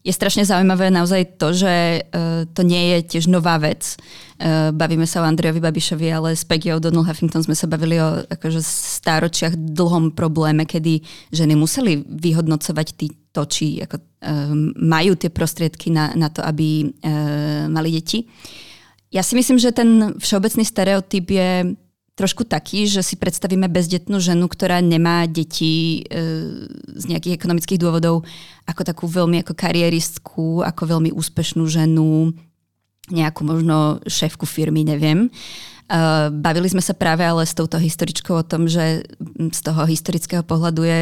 je 0.05 0.13
strašne 0.13 0.45
zaujímavé 0.45 0.93
naozaj 0.93 1.41
to, 1.41 1.49
že 1.49 2.05
uh, 2.05 2.45
to 2.53 2.61
nie 2.61 2.93
je 2.93 3.17
tiež 3.17 3.25
nová 3.25 3.57
vec. 3.57 3.97
Uh, 4.37 4.69
bavíme 4.69 5.09
sa 5.09 5.25
o 5.25 5.27
Andrejovi 5.27 5.57
Babišovi, 5.57 6.07
ale 6.13 6.37
s 6.37 6.45
Peggy 6.45 6.69
O'Donnell 6.69 7.09
Huffington 7.09 7.41
sme 7.41 7.57
sa 7.57 7.65
bavili 7.65 7.97
o 7.97 8.21
akože 8.29 8.61
stáročiach 9.01 9.57
dlhom 9.57 10.13
probléme, 10.13 10.69
kedy 10.69 11.01
ženy 11.33 11.57
museli 11.57 12.05
vyhodnocovať 12.05 12.87
tí, 12.93 13.09
to, 13.33 13.49
či 13.49 13.81
ako, 13.81 13.97
uh, 13.97 14.53
majú 14.77 15.17
tie 15.17 15.33
prostriedky 15.33 15.89
na, 15.89 16.13
na 16.13 16.29
to, 16.29 16.45
aby 16.45 16.85
uh, 16.85 17.65
mali 17.65 17.89
deti. 17.97 18.29
Ja 19.09 19.25
si 19.25 19.33
myslím, 19.33 19.57
že 19.57 19.73
ten 19.73 20.13
všeobecný 20.21 20.61
stereotyp 20.61 21.25
je 21.33 21.49
trošku 22.15 22.47
taký, 22.47 22.87
že 22.87 23.03
si 23.03 23.19
predstavíme 23.19 23.67
bezdetnú 23.67 24.23
ženu, 24.23 24.47
ktorá 24.47 24.79
nemá 24.79 25.27
deti 25.27 26.07
e, 26.07 26.23
z 26.95 27.03
nejakých 27.11 27.35
ekonomických 27.35 27.79
dôvodov 27.79 28.23
ako 28.63 28.81
takú 28.87 29.05
veľmi 29.05 29.43
ako 29.43 29.51
kariéristku, 29.51 30.63
ako 30.63 30.95
veľmi 30.95 31.11
úspešnú 31.11 31.67
ženu, 31.67 32.31
nejakú 33.11 33.43
možno 33.43 33.99
šéfku 34.07 34.47
firmy, 34.47 34.87
neviem. 34.87 35.27
E, 35.27 35.29
bavili 36.31 36.71
sme 36.71 36.79
sa 36.79 36.95
práve 36.95 37.27
ale 37.27 37.43
s 37.43 37.51
touto 37.51 37.75
historičkou 37.75 38.39
o 38.39 38.47
tom, 38.47 38.71
že 38.71 39.03
z 39.51 39.59
toho 39.59 39.83
historického 39.83 40.41
pohľadu 40.41 40.87
je 40.87 40.99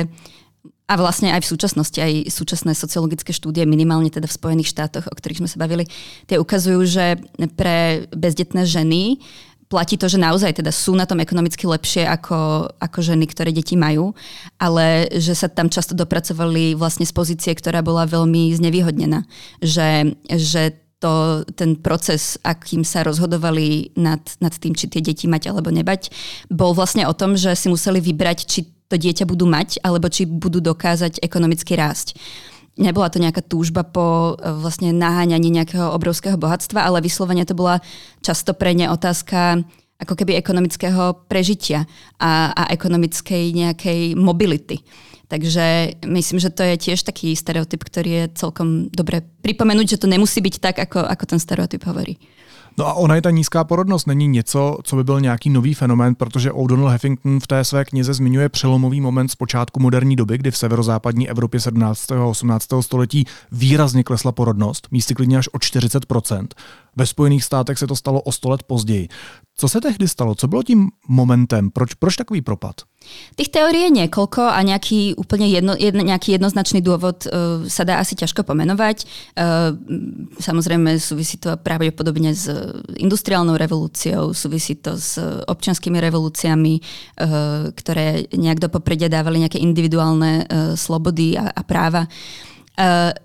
a 0.84 1.00
vlastne 1.00 1.32
aj 1.32 1.48
v 1.48 1.52
súčasnosti, 1.56 1.96
aj 1.96 2.28
súčasné 2.28 2.76
sociologické 2.76 3.32
štúdie, 3.32 3.64
minimálne 3.64 4.12
teda 4.12 4.28
v 4.28 4.36
Spojených 4.36 4.76
štátoch, 4.76 5.08
o 5.08 5.16
ktorých 5.16 5.40
sme 5.40 5.50
sa 5.50 5.58
bavili, 5.58 5.88
tie 6.28 6.36
ukazujú, 6.36 6.84
že 6.84 7.06
pre 7.56 8.04
bezdetné 8.12 8.68
ženy 8.68 9.24
platí 9.74 9.98
to, 9.98 10.06
že 10.06 10.22
naozaj 10.22 10.62
teda 10.62 10.70
sú 10.70 10.94
na 10.94 11.10
tom 11.10 11.18
ekonomicky 11.18 11.66
lepšie 11.66 12.06
ako, 12.06 12.70
ako 12.78 13.00
ženy, 13.02 13.26
ktoré 13.26 13.50
deti 13.50 13.74
majú, 13.74 14.14
ale 14.62 15.10
že 15.18 15.34
sa 15.34 15.50
tam 15.50 15.74
často 15.74 15.98
dopracovali 15.98 16.78
vlastne 16.78 17.10
z 17.10 17.14
pozície, 17.18 17.58
ktorá 17.58 17.82
bola 17.82 18.06
veľmi 18.06 18.54
znevýhodnená. 18.54 19.26
Že, 19.66 20.14
že 20.30 20.78
to, 21.02 21.42
ten 21.58 21.74
proces, 21.82 22.38
akým 22.46 22.86
sa 22.86 23.02
rozhodovali 23.02 23.98
nad, 23.98 24.22
nad 24.38 24.54
tým, 24.54 24.78
či 24.78 24.86
tie 24.86 25.02
deti 25.02 25.26
mať 25.26 25.50
alebo 25.50 25.74
nebať, 25.74 26.14
bol 26.54 26.78
vlastne 26.78 27.10
o 27.10 27.18
tom, 27.18 27.34
že 27.34 27.58
si 27.58 27.66
museli 27.66 27.98
vybrať, 27.98 28.38
či 28.46 28.70
to 28.94 28.96
dieťa 29.02 29.26
budú 29.26 29.50
mať, 29.50 29.82
alebo 29.82 30.06
či 30.06 30.30
budú 30.30 30.62
dokázať 30.62 31.18
ekonomicky 31.26 31.74
rásť 31.74 32.14
nebola 32.78 33.10
to 33.10 33.22
nejaká 33.22 33.46
túžba 33.46 33.86
po 33.86 34.38
e, 34.38 34.50
vlastne 34.50 34.94
naháňaní 34.94 35.50
nejakého 35.54 35.94
obrovského 35.94 36.38
bohatstva, 36.38 36.86
ale 36.86 37.06
vyslovene 37.06 37.46
to 37.46 37.54
bola 37.54 37.80
často 38.26 38.58
pre 38.58 38.74
ne 38.74 38.90
otázka 38.90 39.62
ako 40.02 40.14
keby 40.20 40.36
ekonomického 40.36 41.30
prežitia 41.32 41.88
a, 42.20 42.52
a 42.52 42.64
ekonomickej 42.74 43.56
nejakej 43.56 44.02
mobility. 44.20 44.84
Takže 45.32 45.98
myslím, 46.06 46.38
že 46.38 46.54
to 46.54 46.62
je 46.62 46.76
tiež 46.78 47.08
taký 47.08 47.34
stereotyp, 47.34 47.82
ktorý 47.82 48.10
je 48.12 48.26
celkom 48.38 48.92
dobre 48.94 49.24
pripomenúť, 49.42 49.98
že 49.98 50.02
to 50.04 50.12
nemusí 50.12 50.44
byť 50.44 50.56
tak, 50.60 50.76
ako, 50.78 51.08
ako 51.08 51.24
ten 51.26 51.40
stereotyp 51.42 51.82
hovorí. 51.90 52.20
No 52.78 52.88
a 52.88 52.94
ona 52.94 53.16
je 53.16 53.22
ta 53.22 53.30
nízká 53.30 53.64
porodnost 53.64 54.08
není 54.08 54.28
něco, 54.28 54.78
co 54.84 54.96
by 54.96 55.04
byl 55.04 55.22
nějaký 55.22 55.50
nový 55.50 55.74
fenomén, 55.74 56.16
protože 56.16 56.52
O'Donnell 56.52 56.90
Heffington 56.90 57.40
v 57.40 57.48
té 57.48 57.64
své 57.64 57.86
knize 57.86 58.14
zmiňuje 58.14 58.50
přelomový 58.50 59.02
moment 59.02 59.30
z 59.30 59.36
počátku 59.36 59.80
moderní 59.80 60.16
doby, 60.16 60.38
kdy 60.38 60.52
v 60.52 60.58
severozápadní 60.58 61.30
Evropě 61.30 61.60
17. 61.60 62.12
a 62.12 62.26
18. 62.26 62.68
století 62.82 63.26
výrazně 63.52 64.04
klesla 64.04 64.32
porodnost, 64.32 64.88
místy 64.92 65.14
klidně 65.14 65.38
až 65.38 65.48
o 65.48 65.58
40%. 65.58 66.48
Ve 66.96 67.06
Spojených 67.06 67.44
státech 67.44 67.78
se 67.78 67.88
to 67.88 67.96
stalo 67.96 68.22
o 68.22 68.32
100 68.32 68.50
let 68.50 68.64
později. 68.64 69.08
Co 69.56 69.70
se 69.70 69.82
tehdy 69.82 70.08
stalo? 70.08 70.36
Co 70.36 70.48
bylo 70.48 70.64
tím 70.64 70.90
momentem? 71.08 71.70
Proč, 71.70 71.94
proč 71.94 72.16
takový 72.16 72.42
propad? 72.42 72.76
Tých 73.36 73.52
teórií 73.52 73.92
je 73.92 74.00
niekoľko 74.00 74.42
a 74.48 74.58
nejaký 74.64 75.20
úplne 75.20 75.46
jedno, 75.52 75.76
jedno, 75.76 76.02
nejaký 76.02 76.40
jednoznačný 76.40 76.80
dôvod 76.80 77.28
uh, 77.28 77.68
sa 77.68 77.84
dá 77.84 78.00
asi 78.00 78.16
ťažko 78.16 78.48
pomenovať. 78.48 79.04
Uh, 79.36 79.76
samozrejme 80.40 80.98
súvisí 80.98 81.36
to 81.38 81.60
pravdepodobne 81.60 82.32
s 82.32 82.48
industriálnou 82.96 83.60
revolúciou, 83.60 84.32
súvisí 84.32 84.80
to 84.80 84.96
s 84.96 85.20
občanskými 85.46 86.00
revolúciami, 86.00 86.80
uh, 86.80 87.70
ktoré 87.76 88.32
nejak 88.32 88.64
do 88.64 88.70
popredia 88.72 89.12
dávali 89.12 89.44
nejaké 89.44 89.60
individuálne 89.60 90.48
uh, 90.48 90.74
slobody 90.80 91.36
a, 91.36 91.52
a 91.52 91.62
práva. 91.68 92.08
Uh, 92.08 92.53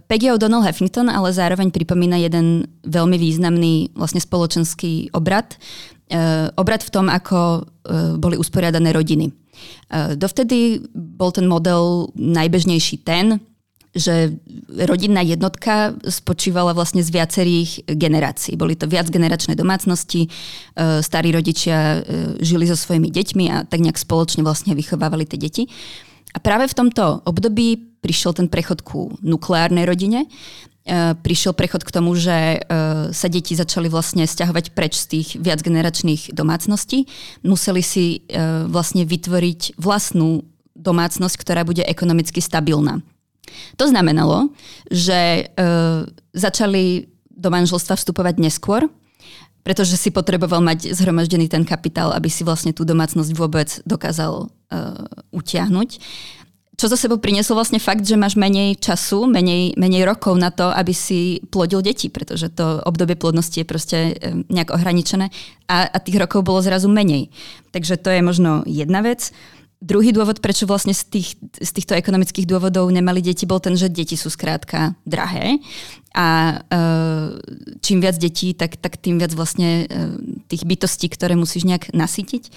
Peggy 0.08 0.28
O'Donnell 0.28 0.60
Huffington 0.60 1.08
ale 1.08 1.32
zároveň 1.32 1.72
pripomína 1.72 2.20
jeden 2.20 2.68
veľmi 2.84 3.16
významný 3.16 3.96
vlastne 3.96 4.20
spoločenský 4.20 5.08
obrad, 5.16 5.56
Eh, 6.08 6.48
obrad 6.56 6.80
v 6.80 6.88
tom, 6.92 7.12
ako 7.12 7.38
eh, 7.60 8.16
boli 8.16 8.40
usporiadané 8.40 8.96
rodiny. 8.96 9.28
Eh, 9.28 10.16
dovtedy 10.16 10.80
bol 10.96 11.28
ten 11.36 11.44
model 11.44 12.08
najbežnejší 12.16 13.04
ten, 13.04 13.44
že 13.92 14.32
rodinná 14.88 15.20
jednotka 15.20 15.92
spočívala 16.08 16.72
vlastne 16.72 17.04
z 17.04 17.12
viacerých 17.12 17.92
generácií. 17.92 18.56
Boli 18.56 18.76
to 18.76 18.84
viacgeneračné 18.84 19.56
domácnosti, 19.56 20.28
starí 21.00 21.32
rodičia 21.32 22.04
žili 22.38 22.68
so 22.68 22.76
svojimi 22.76 23.08
deťmi 23.08 23.44
a 23.48 23.64
tak 23.64 23.80
nejak 23.80 23.96
spoločne 23.96 24.44
vlastne 24.44 24.76
vychovávali 24.76 25.24
tie 25.24 25.40
deti. 25.40 25.62
A 26.36 26.38
práve 26.38 26.68
v 26.68 26.76
tomto 26.76 27.24
období 27.24 27.87
prišiel 28.00 28.34
ten 28.34 28.46
prechod 28.46 28.82
ku 28.86 29.14
nukleárnej 29.22 29.84
rodine 29.84 30.26
E, 30.88 31.12
prišiel 31.12 31.52
prechod 31.52 31.84
k 31.84 31.92
tomu, 31.92 32.16
že 32.16 32.32
e, 32.32 32.58
sa 33.12 33.28
deti 33.28 33.52
začali 33.52 33.92
vlastne 33.92 34.24
stiahovať 34.24 34.72
preč 34.72 34.96
z 34.96 35.06
tých 35.12 35.28
viacgeneračných 35.36 36.32
domácností. 36.32 37.04
Museli 37.44 37.84
si 37.84 38.24
e, 38.24 38.64
vlastne 38.64 39.04
vytvoriť 39.04 39.76
vlastnú 39.76 40.48
domácnosť, 40.72 41.36
ktorá 41.36 41.68
bude 41.68 41.84
ekonomicky 41.84 42.40
stabilná. 42.40 43.04
To 43.76 43.84
znamenalo, 43.88 44.52
že 44.92 45.50
začali 46.36 47.08
do 47.32 47.48
manželstva 47.48 47.96
vstupovať 47.96 48.36
neskôr, 48.38 48.86
pretože 49.64 49.96
si 49.98 50.12
potreboval 50.12 50.60
mať 50.60 50.92
zhromaždený 50.92 51.48
ten 51.48 51.64
kapitál, 51.64 52.12
aby 52.12 52.28
si 52.28 52.44
vlastne 52.44 52.76
tú 52.76 52.84
domácnosť 52.84 53.30
vôbec 53.34 53.68
dokázal 53.88 54.46
uh, 54.46 54.48
utiahnuť 55.32 55.88
čo 56.78 56.86
za 56.86 56.94
sebou 56.94 57.18
prinieslo 57.18 57.58
vlastne 57.58 57.82
fakt, 57.82 58.06
že 58.06 58.14
máš 58.14 58.38
menej 58.38 58.78
času, 58.78 59.26
menej, 59.26 59.74
menej 59.74 60.06
rokov 60.06 60.38
na 60.38 60.54
to, 60.54 60.70
aby 60.70 60.94
si 60.94 61.42
plodil 61.50 61.82
deti, 61.82 62.06
pretože 62.06 62.54
to 62.54 62.78
obdobie 62.86 63.18
plodnosti 63.18 63.58
je 63.58 63.66
proste 63.66 63.98
nejak 64.46 64.70
ohraničené 64.70 65.26
a, 65.66 65.90
a 65.90 65.98
tých 65.98 66.22
rokov 66.22 66.46
bolo 66.46 66.62
zrazu 66.62 66.86
menej. 66.86 67.34
Takže 67.74 67.98
to 67.98 68.14
je 68.14 68.22
možno 68.22 68.62
jedna 68.62 69.02
vec. 69.02 69.34
Druhý 69.78 70.10
dôvod, 70.10 70.38
prečo 70.42 70.66
vlastne 70.66 70.94
z, 70.94 71.06
tých, 71.06 71.38
z 71.38 71.70
týchto 71.70 71.94
ekonomických 71.98 72.46
dôvodov 72.46 72.90
nemali 72.90 73.22
deti, 73.22 73.46
bol 73.46 73.62
ten, 73.62 73.78
že 73.78 73.90
deti 73.90 74.14
sú 74.14 74.30
skrátka 74.30 74.98
drahé 75.06 75.62
a 76.14 76.58
e, 76.58 76.78
čím 77.78 78.02
viac 78.02 78.18
detí, 78.18 78.58
tak, 78.58 78.74
tak 78.78 78.98
tým 78.98 79.22
viac 79.22 79.30
vlastne 79.38 79.86
e, 79.86 80.14
tých 80.50 80.66
bytostí, 80.66 81.06
ktoré 81.10 81.38
musíš 81.38 81.62
nejak 81.62 81.94
nasytiť. 81.94 82.50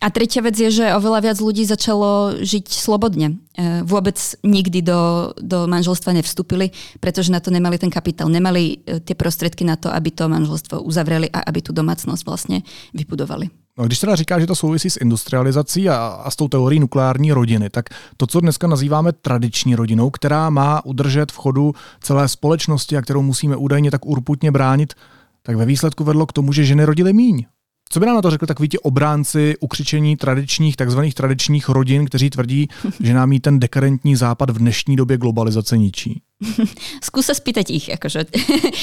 A 0.00 0.08
tretia 0.08 0.40
vec 0.40 0.56
je, 0.56 0.72
že 0.72 0.96
oveľa 0.96 1.20
viac 1.28 1.38
ľudí 1.44 1.68
začalo 1.68 2.40
žiť 2.40 2.72
slobodne. 2.72 3.36
E, 3.52 3.84
vôbec 3.84 4.16
nikdy 4.40 4.80
do, 4.80 5.32
do 5.36 5.68
manželstva 5.68 6.16
nevstúpili, 6.16 6.72
pretože 7.04 7.28
na 7.28 7.36
to 7.36 7.52
nemali 7.52 7.76
ten 7.76 7.92
kapitál, 7.92 8.32
nemali 8.32 8.80
e, 8.80 9.04
tie 9.04 9.12
prostriedky 9.12 9.60
na 9.60 9.76
to, 9.76 9.92
aby 9.92 10.08
to 10.08 10.24
manželstvo 10.24 10.80
uzavreli 10.80 11.28
a 11.28 11.44
aby 11.44 11.60
tu 11.60 11.76
domácnosť 11.76 12.22
vlastne 12.24 12.64
vybudovali. 12.96 13.52
No, 13.76 13.86
když 13.86 13.98
teda 13.98 14.16
říká, 14.16 14.40
že 14.40 14.46
to 14.46 14.54
souvisí 14.54 14.90
s 14.90 15.00
industrializací 15.00 15.88
a, 15.88 15.96
a 16.24 16.30
s 16.30 16.36
tou 16.36 16.48
teorií 16.48 16.80
nukleární 16.80 17.32
rodiny, 17.32 17.70
tak 17.70 17.88
to, 18.16 18.26
co 18.26 18.40
dneska 18.40 18.66
nazýváme 18.66 19.12
tradiční 19.12 19.76
rodinou, 19.76 20.10
která 20.10 20.50
má 20.50 20.84
udržet 20.84 21.32
v 21.32 21.36
chodu 21.36 21.74
celé 22.00 22.28
společnosti 22.28 22.96
a 22.96 23.02
kterou 23.02 23.22
musíme 23.22 23.56
údajně 23.56 23.90
tak 23.90 24.06
urputně 24.06 24.50
bránit, 24.50 24.94
tak 25.42 25.56
ve 25.56 25.66
výsledku 25.66 26.04
vedlo 26.04 26.26
k 26.26 26.32
tomu, 26.32 26.52
že 26.52 26.64
ženy 26.64 26.84
rodily 26.84 27.12
míň. 27.12 27.44
Co 27.92 28.00
by 28.00 28.06
nám 28.06 28.14
na 28.14 28.22
to 28.22 28.30
řekli 28.30 28.46
takový 28.46 28.68
ti 28.68 28.78
obránci 28.78 29.54
ukřičení 29.60 30.16
tradičních, 30.16 30.76
takzvaných 30.76 31.14
tradičních 31.14 31.68
rodin, 31.68 32.06
kteří 32.06 32.30
tvrdí, 32.30 32.68
že 33.00 33.14
nám 33.14 33.32
jí 33.32 33.40
ten 33.40 33.60
dekadentní 33.60 34.16
západ 34.16 34.50
v 34.50 34.58
dnešní 34.58 34.96
době 34.96 35.18
globalizace 35.18 35.78
ničí? 35.78 36.22
Skús 37.04 37.28
sa 37.28 37.36
spýtať 37.36 37.68
ich. 37.68 37.92
Akože. 37.92 38.24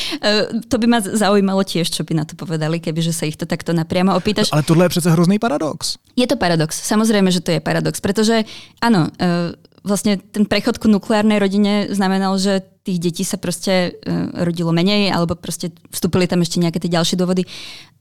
to 0.70 0.76
by 0.78 0.86
ma 0.86 1.02
zaujímalo 1.02 1.66
tiež, 1.66 1.90
čo 1.90 2.06
by 2.06 2.14
na 2.14 2.22
to 2.22 2.38
povedali, 2.38 2.78
kebyže 2.78 3.10
sa 3.10 3.26
ich 3.26 3.34
to 3.34 3.50
takto 3.50 3.74
napriamo 3.74 4.14
opýtaš. 4.14 4.54
Ale 4.54 4.64
tohle 4.64 4.86
je 4.86 4.90
přece 4.90 5.10
hrozný 5.12 5.40
paradox. 5.40 5.98
Je 6.14 6.28
to 6.28 6.38
paradox. 6.38 6.78
Samozrejme, 6.78 7.32
že 7.34 7.42
to 7.42 7.58
je 7.58 7.60
paradox, 7.60 7.98
pretože 7.98 8.46
áno, 8.78 9.10
e, 9.18 9.58
vlastne 9.82 10.22
ten 10.22 10.46
prechod 10.46 10.78
ku 10.78 10.86
nukleárnej 10.86 11.42
rodine 11.42 11.90
znamenal, 11.90 12.38
že 12.38 12.62
tých 12.86 13.02
detí 13.02 13.24
sa 13.26 13.42
proste 13.42 13.98
e, 13.98 14.14
rodilo 14.46 14.70
menej, 14.70 15.10
alebo 15.10 15.34
proste 15.34 15.74
vstúpili 15.90 16.30
tam 16.30 16.46
ešte 16.46 16.62
nejaké 16.62 16.78
tie 16.78 16.94
ďalšie 16.94 17.18
dôvody. 17.18 17.50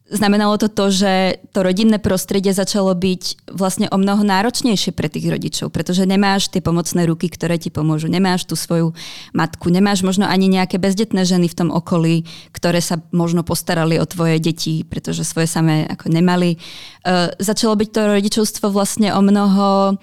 Znamenalo 0.07 0.55
to 0.55 0.71
to, 0.71 0.95
že 0.95 1.43
to 1.51 1.67
rodinné 1.67 1.99
prostredie 1.99 2.55
začalo 2.55 2.95
byť 2.95 3.51
vlastne 3.51 3.91
o 3.91 3.99
mnoho 3.99 4.23
náročnejšie 4.23 4.95
pre 4.95 5.11
tých 5.11 5.27
rodičov, 5.27 5.75
pretože 5.75 6.07
nemáš 6.07 6.47
tie 6.47 6.63
pomocné 6.63 7.11
ruky, 7.11 7.27
ktoré 7.27 7.59
ti 7.59 7.75
pomôžu, 7.75 8.07
nemáš 8.07 8.47
tú 8.47 8.55
svoju 8.55 8.95
matku, 9.35 9.67
nemáš 9.67 10.07
možno 10.07 10.23
ani 10.31 10.47
nejaké 10.47 10.79
bezdetné 10.79 11.27
ženy 11.27 11.51
v 11.51 11.59
tom 11.59 11.69
okolí, 11.75 12.23
ktoré 12.55 12.79
sa 12.79 13.03
možno 13.11 13.43
postarali 13.43 13.99
o 13.99 14.07
tvoje 14.07 14.39
deti, 14.39 14.87
pretože 14.87 15.27
svoje 15.27 15.51
samé 15.51 15.91
ako 15.91 16.07
nemali. 16.07 16.55
Uh, 17.03 17.35
začalo 17.43 17.75
byť 17.75 17.89
to 17.91 18.01
rodičovstvo 18.07 18.71
vlastne 18.71 19.11
o 19.11 19.19
mnoho 19.19 19.99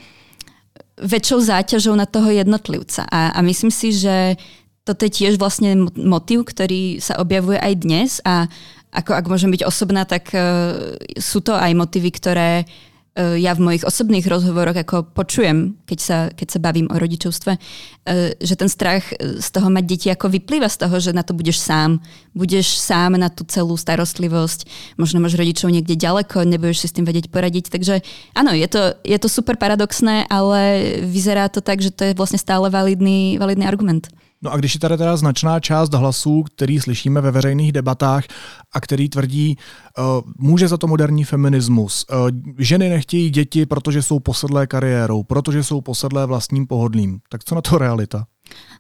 väčšou 1.00 1.40
záťažou 1.48 1.96
na 1.96 2.04
toho 2.04 2.28
jednotlivca. 2.28 3.08
A, 3.08 3.32
a 3.32 3.40
myslím 3.40 3.72
si, 3.72 3.96
že 3.96 4.36
toto 4.84 5.08
je 5.08 5.16
tiež 5.16 5.40
vlastne 5.40 5.88
motiv, 5.96 6.44
ktorý 6.44 7.00
sa 7.00 7.16
objavuje 7.24 7.56
aj 7.56 7.74
dnes 7.80 8.20
a 8.28 8.52
ako 8.94 9.12
ak 9.18 9.26
môžem 9.26 9.50
byť 9.50 9.66
osobná, 9.66 10.06
tak 10.06 10.30
uh, 10.38 10.94
sú 11.18 11.42
to 11.42 11.58
aj 11.58 11.74
motivy, 11.74 12.14
ktoré 12.14 12.64
uh, 12.64 13.34
ja 13.34 13.58
v 13.58 13.66
mojich 13.66 13.84
osobných 13.84 14.30
rozhovoroch 14.30 14.78
ako 14.78 15.10
počujem, 15.18 15.74
keď 15.90 16.00
sa, 16.00 16.18
keď 16.30 16.48
sa 16.54 16.60
bavím 16.62 16.86
o 16.94 16.96
rodičovstve, 17.02 17.52
uh, 17.58 18.38
že 18.38 18.54
ten 18.54 18.70
strach 18.70 19.10
z 19.18 19.48
toho 19.50 19.74
mať 19.74 19.84
deti 19.90 20.08
ako 20.14 20.30
vyplýva 20.30 20.70
z 20.70 20.86
toho, 20.86 20.96
že 21.02 21.12
na 21.12 21.26
to 21.26 21.34
budeš 21.34 21.58
sám. 21.58 21.98
Budeš 22.38 22.78
sám 22.78 23.18
na 23.18 23.34
tú 23.34 23.42
celú 23.50 23.74
starostlivosť, 23.74 24.70
možno 25.02 25.18
máš 25.20 25.34
rodičov 25.34 25.74
niekde 25.74 25.98
ďaleko, 25.98 26.46
nebudeš 26.46 26.86
si 26.86 26.88
s 26.94 26.96
tým 26.96 27.10
vedieť 27.10 27.34
poradiť. 27.34 27.74
Takže 27.74 28.06
áno, 28.38 28.54
je 28.54 28.70
to, 28.70 28.94
je 29.02 29.18
to 29.18 29.26
super 29.26 29.58
paradoxné, 29.58 30.30
ale 30.30 30.62
vyzerá 31.02 31.50
to 31.50 31.66
tak, 31.66 31.82
že 31.82 31.90
to 31.90 32.14
je 32.14 32.18
vlastne 32.18 32.38
stále 32.38 32.70
validný, 32.70 33.42
validný 33.42 33.66
argument. 33.66 34.06
No 34.44 34.52
a 34.52 34.58
když 34.58 34.74
je 34.74 34.80
tady 34.80 34.98
teda 34.98 35.18
značná 35.18 35.60
část 35.60 35.94
hlasů, 35.94 36.44
který 36.44 36.80
slyšíme 36.80 37.22
ve 37.22 37.32
veřejných 37.32 37.72
debatách 37.72 38.24
a 38.72 38.82
který 38.82 39.10
tvrdí, 39.10 39.56
uh, 39.56 40.04
může 40.38 40.68
za 40.68 40.78
to 40.78 40.88
moderní 40.88 41.24
feminismus, 41.24 42.06
uh, 42.12 42.30
ženy 42.60 42.90
nechtějí 42.90 43.30
děti, 43.30 43.66
protože 43.66 44.02
jsou 44.02 44.20
posedlé 44.20 44.68
kariérou, 44.68 45.24
protože 45.24 45.64
jsou 45.64 45.82
posedlé 45.82 46.26
vlastním 46.26 46.68
pohodlím. 46.68 47.20
Tak 47.30 47.44
co 47.44 47.56
na 47.56 47.62
to 47.62 47.78
realita? 47.78 48.26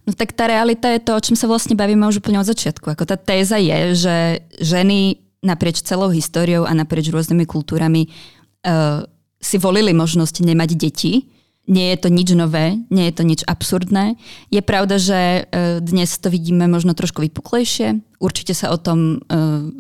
No 0.03 0.12
tak 0.13 0.36
tá 0.36 0.51
realita 0.51 0.91
je 0.91 1.00
to, 1.00 1.15
o 1.15 1.24
čom 1.24 1.39
sa 1.39 1.48
vlastne 1.48 1.79
bavíme 1.79 2.03
už 2.03 2.20
úplne 2.20 2.36
od 2.43 2.48
začiatku. 2.51 2.91
Ako 2.91 3.08
tá 3.08 3.15
téza 3.15 3.55
je, 3.55 3.96
že 3.96 4.15
ženy 4.60 5.24
naprieč 5.39 5.79
celou 5.79 6.12
históriou 6.12 6.67
a 6.67 6.75
naprieč 6.75 7.08
rôznymi 7.08 7.48
kultúrami 7.48 8.12
uh, 8.12 9.08
si 9.39 9.55
volili 9.55 9.96
možnosť 9.96 10.43
nemať 10.43 10.70
deti, 10.75 11.32
nie 11.63 11.96
je 11.96 11.98
to 12.03 12.10
nič 12.12 12.36
nové, 12.36 12.75
nie 12.91 13.08
je 13.08 13.15
to 13.15 13.24
nič 13.24 13.41
absurdné. 13.48 14.20
Je 14.51 14.60
pravda, 14.60 15.00
že 15.00 15.48
e, 15.48 15.79
dnes 15.79 16.12
to 16.20 16.27
vidíme 16.27 16.67
možno 16.67 16.91
trošku 16.91 17.24
vypuklejšie. 17.24 18.03
Určite 18.20 18.51
sa 18.51 18.75
o 18.75 18.77
tom 18.77 19.24
e, 19.24 19.38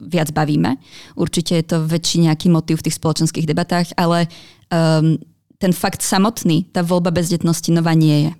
viac 0.07 0.31
bavíme. 0.31 0.79
Určite 1.19 1.59
je 1.59 1.65
to 1.67 1.83
väčší 1.83 2.23
nejaký 2.23 2.47
motív 2.47 2.79
v 2.79 2.87
tých 2.87 2.99
spoločenských 2.99 3.43
debatách, 3.43 3.91
ale 3.99 4.31
um, 4.71 5.19
ten 5.59 5.71
fakt 5.75 6.03
samotný, 6.03 6.71
tá 6.71 6.83
voľba 6.83 7.11
bezdetnosti 7.11 7.71
nová 7.71 7.91
nie 7.95 8.27
je. 8.27 8.31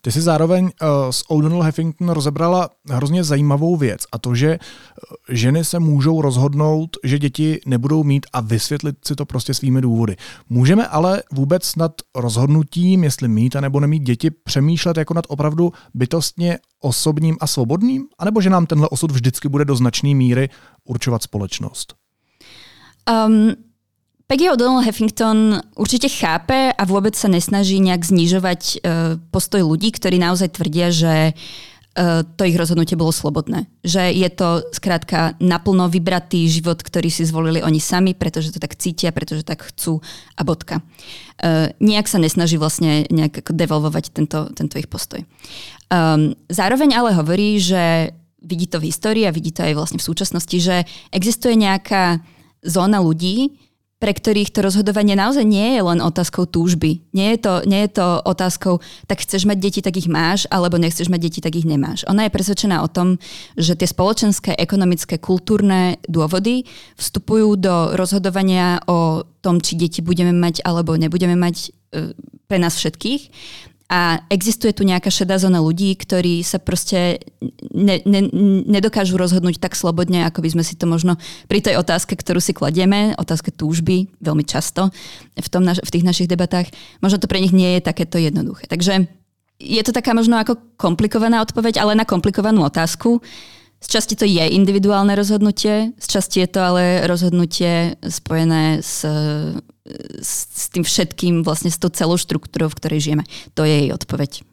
Ty 0.00 0.12
si 0.12 0.20
zároveň 0.20 0.64
uh, 0.64 0.70
s 1.10 1.30
O'Donnell 1.30 1.64
Huffington 1.64 2.08
rozebrala 2.08 2.70
hrozně 2.90 3.24
zajímavou 3.24 3.76
věc 3.76 4.00
a 4.12 4.18
to, 4.18 4.34
že 4.34 4.58
uh, 4.58 5.34
ženy 5.34 5.64
se 5.64 5.78
můžou 5.78 6.22
rozhodnout, 6.22 6.96
že 7.04 7.18
děti 7.18 7.60
nebudou 7.66 8.04
mít 8.04 8.26
a 8.32 8.40
vysvětlit 8.40 8.96
si 9.06 9.14
to 9.14 9.26
prostě 9.26 9.54
svými 9.54 9.80
důvody. 9.80 10.16
Můžeme 10.48 10.86
ale 10.86 11.22
vůbec 11.32 11.76
nad 11.76 11.92
rozhodnutím, 12.16 13.04
jestli 13.04 13.28
mít 13.28 13.56
a 13.56 13.60
nebo 13.60 13.80
nemít 13.80 14.02
děti, 14.02 14.30
přemýšlet 14.30 14.96
jako 14.96 15.14
nad 15.14 15.24
opravdu 15.28 15.72
bytostně 15.94 16.58
osobním 16.80 17.36
a 17.40 17.46
svobodným? 17.46 18.06
A 18.18 18.24
nebo 18.24 18.40
že 18.40 18.50
nám 18.50 18.66
tenhle 18.66 18.88
osud 18.88 19.10
vždycky 19.10 19.48
bude 19.48 19.64
do 19.64 19.76
značné 19.76 20.14
míry 20.14 20.48
určovat 20.84 21.22
společnost? 21.22 21.94
Um, 23.26 23.67
Peggy 24.28 24.52
O'Donnell 24.52 24.84
Huffington 24.84 25.56
určite 25.72 26.12
chápe 26.12 26.68
a 26.68 26.82
vôbec 26.84 27.16
sa 27.16 27.32
nesnaží 27.32 27.80
nejak 27.80 28.04
znižovať 28.04 28.60
uh, 28.60 28.76
postoj 29.32 29.64
ľudí, 29.64 29.88
ktorí 29.88 30.20
naozaj 30.20 30.52
tvrdia, 30.52 30.92
že 30.92 31.32
uh, 31.32 32.20
to 32.36 32.44
ich 32.44 32.60
rozhodnutie 32.60 32.92
bolo 32.92 33.08
slobodné. 33.08 33.64
Že 33.88 34.12
je 34.12 34.28
to 34.28 34.68
skrátka 34.76 35.32
naplno 35.40 35.88
vybratý 35.88 36.44
život, 36.44 36.76
ktorý 36.76 37.08
si 37.08 37.24
zvolili 37.24 37.64
oni 37.64 37.80
sami, 37.80 38.12
pretože 38.12 38.52
to 38.52 38.60
tak 38.60 38.76
cítia, 38.76 39.16
pretože 39.16 39.48
tak 39.48 39.64
chcú 39.64 40.04
a 40.36 40.44
bodka. 40.44 40.84
Uh, 41.40 41.72
nejak 41.80 42.04
sa 42.04 42.20
nesnaží 42.20 42.60
vlastne 42.60 43.08
nejak 43.08 43.48
devolvovať 43.48 44.12
tento, 44.12 44.52
tento 44.52 44.76
ich 44.76 44.92
postoj. 44.92 45.24
Um, 45.88 46.36
zároveň 46.52 47.00
ale 47.00 47.16
hovorí, 47.16 47.56
že 47.56 48.12
vidí 48.44 48.68
to 48.68 48.76
v 48.76 48.92
histórii 48.92 49.24
a 49.24 49.32
vidí 49.32 49.56
to 49.56 49.64
aj 49.64 49.72
vlastne 49.72 49.96
v 49.96 50.04
súčasnosti, 50.04 50.56
že 50.60 50.84
existuje 51.16 51.56
nejaká 51.56 52.20
zóna 52.60 53.00
ľudí, 53.00 53.67
pre 53.98 54.14
ktorých 54.14 54.54
to 54.54 54.62
rozhodovanie 54.62 55.18
naozaj 55.18 55.42
nie 55.42 55.74
je 55.74 55.82
len 55.82 55.98
otázkou 55.98 56.46
túžby. 56.46 57.02
Nie 57.10 57.34
je, 57.34 57.38
to, 57.42 57.54
nie 57.66 57.82
je 57.86 57.98
to 57.98 58.22
otázkou, 58.22 58.78
tak 59.10 59.26
chceš 59.26 59.42
mať 59.42 59.58
deti, 59.58 59.80
tak 59.82 59.98
ich 59.98 60.06
máš, 60.06 60.46
alebo 60.54 60.78
nechceš 60.78 61.10
mať 61.10 61.20
deti, 61.20 61.40
tak 61.42 61.58
ich 61.58 61.66
nemáš. 61.66 62.06
Ona 62.06 62.30
je 62.30 62.34
presvedčená 62.34 62.78
o 62.86 62.88
tom, 62.88 63.18
že 63.58 63.74
tie 63.74 63.90
spoločenské, 63.90 64.54
ekonomické, 64.54 65.18
kultúrne 65.18 65.98
dôvody 66.06 66.62
vstupujú 66.94 67.58
do 67.58 67.98
rozhodovania 67.98 68.78
o 68.86 69.26
tom, 69.42 69.58
či 69.58 69.74
deti 69.74 69.98
budeme 69.98 70.30
mať 70.30 70.62
alebo 70.62 70.94
nebudeme 70.94 71.34
mať 71.34 71.56
e, 71.90 72.14
pre 72.46 72.58
nás 72.62 72.78
všetkých 72.78 73.22
a 73.88 74.20
existuje 74.28 74.76
tu 74.76 74.84
nejaká 74.84 75.08
šedá 75.08 75.40
zóna 75.40 75.64
ľudí, 75.64 75.96
ktorí 75.96 76.44
sa 76.44 76.60
proste 76.60 77.24
ne, 77.72 78.04
ne, 78.04 78.28
nedokážu 78.68 79.16
rozhodnúť 79.16 79.56
tak 79.56 79.72
slobodne, 79.72 80.28
ako 80.28 80.44
by 80.44 80.48
sme 80.52 80.64
si 80.64 80.76
to 80.76 80.84
možno 80.84 81.16
pri 81.48 81.64
tej 81.64 81.80
otázke, 81.80 82.12
ktorú 82.12 82.36
si 82.36 82.52
kladieme, 82.52 83.16
otázke 83.16 83.48
túžby, 83.48 84.12
veľmi 84.20 84.44
často 84.44 84.92
v, 85.40 85.48
tom 85.48 85.64
v 85.64 85.92
tých 85.92 86.04
našich 86.04 86.28
debatách, 86.28 86.68
možno 87.00 87.16
to 87.16 87.32
pre 87.32 87.40
nich 87.40 87.56
nie 87.56 87.80
je 87.80 87.88
takéto 87.88 88.20
jednoduché. 88.20 88.68
Takže 88.68 89.08
je 89.56 89.82
to 89.82 89.96
taká 89.96 90.12
možno 90.12 90.36
ako 90.36 90.60
komplikovaná 90.76 91.40
odpoveď, 91.40 91.80
ale 91.80 91.96
na 91.96 92.04
komplikovanú 92.04 92.68
otázku. 92.68 93.24
Z 93.80 93.88
časti 93.88 94.14
to 94.20 94.28
je 94.28 94.42
individuálne 94.52 95.16
rozhodnutie, 95.16 95.96
z 95.96 96.06
časti 96.12 96.44
je 96.44 96.48
to 96.50 96.60
ale 96.60 97.08
rozhodnutie 97.08 97.96
spojené 98.04 98.84
s 98.84 99.06
s 100.68 100.76
tým 100.76 100.84
všetkým, 100.84 101.48
vlastne 101.48 101.72
s 101.72 101.80
tou 101.80 101.88
celou 101.88 102.20
štruktúrou, 102.20 102.68
v 102.68 102.76
ktorej 102.76 103.00
žijeme. 103.00 103.24
To 103.56 103.64
je 103.64 103.88
jej 103.88 103.90
odpoveď. 103.96 104.44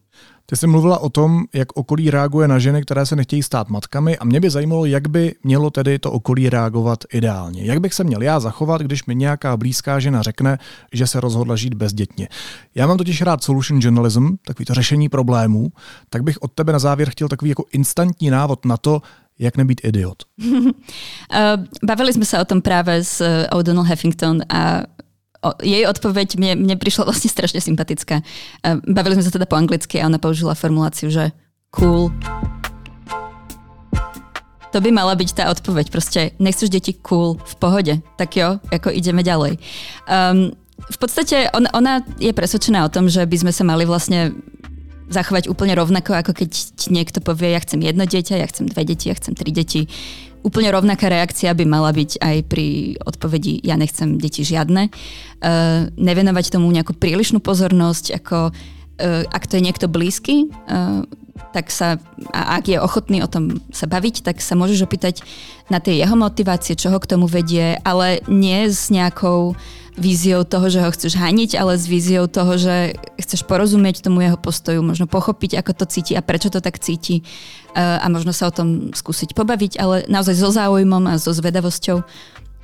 Ty 0.46 0.56
jsi 0.56 0.68
mluvila 0.68 0.98
o 0.98 1.10
tom, 1.10 1.44
jak 1.54 1.78
okolí 1.78 2.10
reaguje 2.12 2.48
na 2.48 2.60
ženy, 2.60 2.82
které 2.82 3.06
se 3.06 3.16
nechtějí 3.16 3.44
stát 3.44 3.70
matkami 3.70 4.18
a 4.18 4.26
mě 4.26 4.40
by 4.40 4.50
zajímalo, 4.50 4.86
jak 4.86 5.08
by 5.08 5.36
mělo 5.44 5.70
tedy 5.70 6.00
to 6.00 6.12
okolí 6.12 6.50
reagovat 6.50 7.00
ideálně. 7.14 7.66
Jak 7.66 7.80
bych 7.80 7.94
se 7.94 8.04
měl 8.04 8.22
já 8.22 8.40
zachovat, 8.40 8.82
když 8.82 9.06
mi 9.06 9.16
nějaká 9.16 9.58
blízká 9.58 10.00
žena 10.00 10.22
řekne, 10.22 10.58
že 10.94 11.08
se 11.08 11.20
rozhodla 11.20 11.56
žít 11.56 11.74
bezdětně. 11.74 12.28
Já 12.76 12.88
mám 12.88 12.98
totiž 12.98 13.22
rád 13.22 13.44
solution 13.44 13.80
journalism, 13.82 14.28
takový 14.46 14.66
to 14.66 14.74
řešení 14.74 15.10
problémů, 15.10 15.70
tak 16.10 16.24
bych 16.24 16.42
od 16.42 16.52
tebe 16.52 16.74
na 16.74 16.80
závěr 16.80 17.10
chtěl 17.10 17.28
takový 17.28 17.50
jako 17.50 17.66
instantní 17.72 18.30
návod 18.30 18.66
na 18.66 18.78
to, 18.78 19.02
jak 19.40 19.58
nebýt 19.58 19.82
idiot. 19.84 20.24
Bavili 21.84 22.16
sme 22.16 22.24
sa 22.24 22.40
o 22.40 22.48
tom 22.48 22.64
práve 22.64 23.04
s 23.04 23.20
O'Donnell 23.52 23.84
Heffington 23.84 24.48
a 24.48 24.88
jej 25.62 25.86
odpoveď 25.86 26.42
mne, 26.42 26.52
mne 26.66 26.76
prišla 26.82 27.06
vlastne 27.06 27.30
strašne 27.30 27.62
sympatická. 27.62 28.26
Bavili 28.88 29.20
sme 29.20 29.26
sa 29.26 29.34
teda 29.36 29.46
po 29.46 29.60
anglicky 29.60 30.02
a 30.02 30.10
ona 30.10 30.18
použila 30.18 30.58
formuláciu, 30.58 31.14
že 31.14 31.30
cool. 31.70 32.10
To 34.74 34.84
by 34.84 34.92
mala 34.92 35.16
byť 35.16 35.30
tá 35.40 35.44
odpoveď. 35.54 35.88
Proste 35.88 36.36
nechceš 36.36 36.68
deti 36.68 37.00
cool, 37.00 37.40
v 37.40 37.56
pohode. 37.62 37.94
Tak 38.20 38.30
jo, 38.36 38.60
ako 38.74 38.92
ideme 38.92 39.24
ďalej. 39.24 39.56
Um, 40.04 40.52
v 40.76 40.98
podstate 41.00 41.48
on, 41.56 41.64
ona 41.72 42.04
je 42.20 42.36
presvedčená 42.36 42.84
o 42.84 42.92
tom, 42.92 43.08
že 43.08 43.24
by 43.24 43.38
sme 43.40 43.52
sa 43.56 43.64
mali 43.64 43.88
vlastne 43.88 44.36
zachovať 45.08 45.48
úplne 45.48 45.78
rovnako, 45.78 46.18
ako 46.18 46.32
keď 46.34 46.50
ti 46.52 46.88
niekto 46.90 47.22
povie, 47.22 47.54
ja 47.54 47.62
chcem 47.62 47.78
jedno 47.86 48.10
dieťa, 48.10 48.42
ja 48.42 48.48
chcem 48.50 48.66
dve 48.66 48.84
deti, 48.84 49.08
ja 49.08 49.16
chcem 49.16 49.38
tri 49.38 49.54
deti 49.54 49.86
Úplne 50.46 50.70
rovnaká 50.70 51.10
reakcia 51.10 51.58
by 51.58 51.66
mala 51.66 51.90
byť 51.90 52.22
aj 52.22 52.38
pri 52.46 53.02
odpovedi 53.02 53.66
ja 53.66 53.74
nechcem 53.82 54.22
deti 54.22 54.46
žiadne. 54.46 54.94
Uh, 55.42 55.90
nevenovať 55.98 56.54
tomu 56.54 56.70
nejakú 56.70 56.94
prílišnú 56.94 57.42
pozornosť, 57.42 58.22
ako 58.22 58.54
ak 59.28 59.44
to 59.52 59.60
je 59.60 59.66
niekto 59.68 59.92
blízky, 59.92 60.48
tak 61.52 61.68
sa, 61.68 62.00
a 62.32 62.60
ak 62.60 62.72
je 62.72 62.80
ochotný 62.80 63.20
o 63.24 63.28
tom 63.28 63.60
sa 63.72 63.88
baviť, 63.92 64.24
tak 64.24 64.40
sa 64.40 64.56
môžeš 64.56 64.88
opýtať 64.88 65.20
na 65.68 65.84
tie 65.84 66.00
jeho 66.00 66.16
motivácie, 66.16 66.80
čo 66.80 66.92
ho 66.92 67.00
k 67.00 67.12
tomu 67.12 67.28
vedie, 67.28 67.76
ale 67.84 68.24
nie 68.32 68.72
s 68.72 68.88
nejakou 68.88 69.56
víziou 69.96 70.44
toho, 70.44 70.68
že 70.68 70.84
ho 70.84 70.92
chceš 70.92 71.16
haniť, 71.16 71.56
ale 71.56 71.80
s 71.80 71.88
víziou 71.88 72.28
toho, 72.28 72.60
že 72.60 73.00
chceš 73.16 73.48
porozumieť 73.48 74.04
tomu 74.04 74.28
jeho 74.28 74.36
postoju, 74.36 74.84
možno 74.84 75.08
pochopiť, 75.08 75.64
ako 75.64 75.72
to 75.72 75.86
cíti 75.88 76.14
a 76.20 76.26
prečo 76.26 76.52
to 76.52 76.60
tak 76.60 76.80
cíti 76.84 77.24
a 77.76 78.04
možno 78.12 78.36
sa 78.36 78.52
o 78.52 78.56
tom 78.56 78.92
skúsiť 78.92 79.32
pobaviť, 79.32 79.80
ale 79.80 80.04
naozaj 80.12 80.36
so 80.36 80.52
záujmom 80.52 81.08
a 81.08 81.16
so 81.16 81.32
zvedavosťou. 81.32 82.04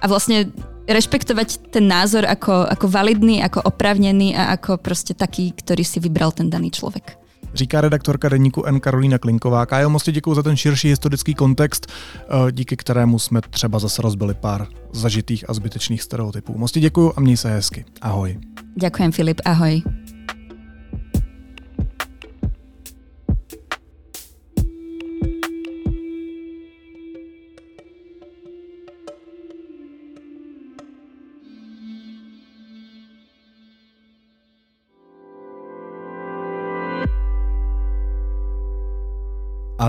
A 0.02 0.06
vlastne 0.10 0.50
rešpektovať 0.90 1.72
ten 1.72 1.86
názor 1.86 2.26
ako, 2.26 2.68
ako 2.68 2.90
validný, 2.90 3.40
ako 3.46 3.64
opravnený 3.64 4.34
a 4.34 4.58
ako 4.58 4.82
proste 4.82 5.14
taký, 5.14 5.54
ktorý 5.54 5.86
si 5.86 6.02
vybral 6.02 6.34
ten 6.34 6.50
daný 6.50 6.74
človek 6.74 7.21
říká 7.54 7.82
redaktorka 7.82 8.30
deníku 8.30 8.66
N. 8.66 8.80
Karolína 8.80 9.18
Klinková. 9.18 9.66
Kájo, 9.66 9.90
moc 9.90 10.10
děkuji 10.10 10.36
za 10.36 10.44
ten 10.44 10.58
širší 10.58 10.88
historický 10.88 11.36
kontext, 11.36 11.88
eh, 12.18 12.52
díky 12.52 12.78
kterému 12.78 13.20
jsme 13.20 13.42
třeba 13.50 13.80
zase 13.80 14.02
rozbili 14.02 14.34
pár 14.34 14.68
zažitých 14.92 15.50
a 15.50 15.54
zbytečných 15.54 16.02
stereotypů. 16.02 16.58
Moc 16.58 16.72
děkuji 16.72 17.14
a 17.16 17.20
měj 17.20 17.38
se 17.38 17.52
hezky. 17.52 17.86
Ahoj. 18.02 18.40
Ďakujem 18.76 19.12
Filip, 19.12 19.42
ahoj. 19.46 19.82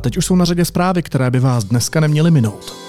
Teď 0.03 0.17
už 0.17 0.27
jsou 0.27 0.37
na 0.37 0.45
řadě 0.45 0.65
zprávy, 0.65 1.03
které 1.03 1.31
by 1.31 1.41
vás 1.41 1.65
dneska 1.65 2.01
neměly 2.01 2.31
minout. 2.31 2.83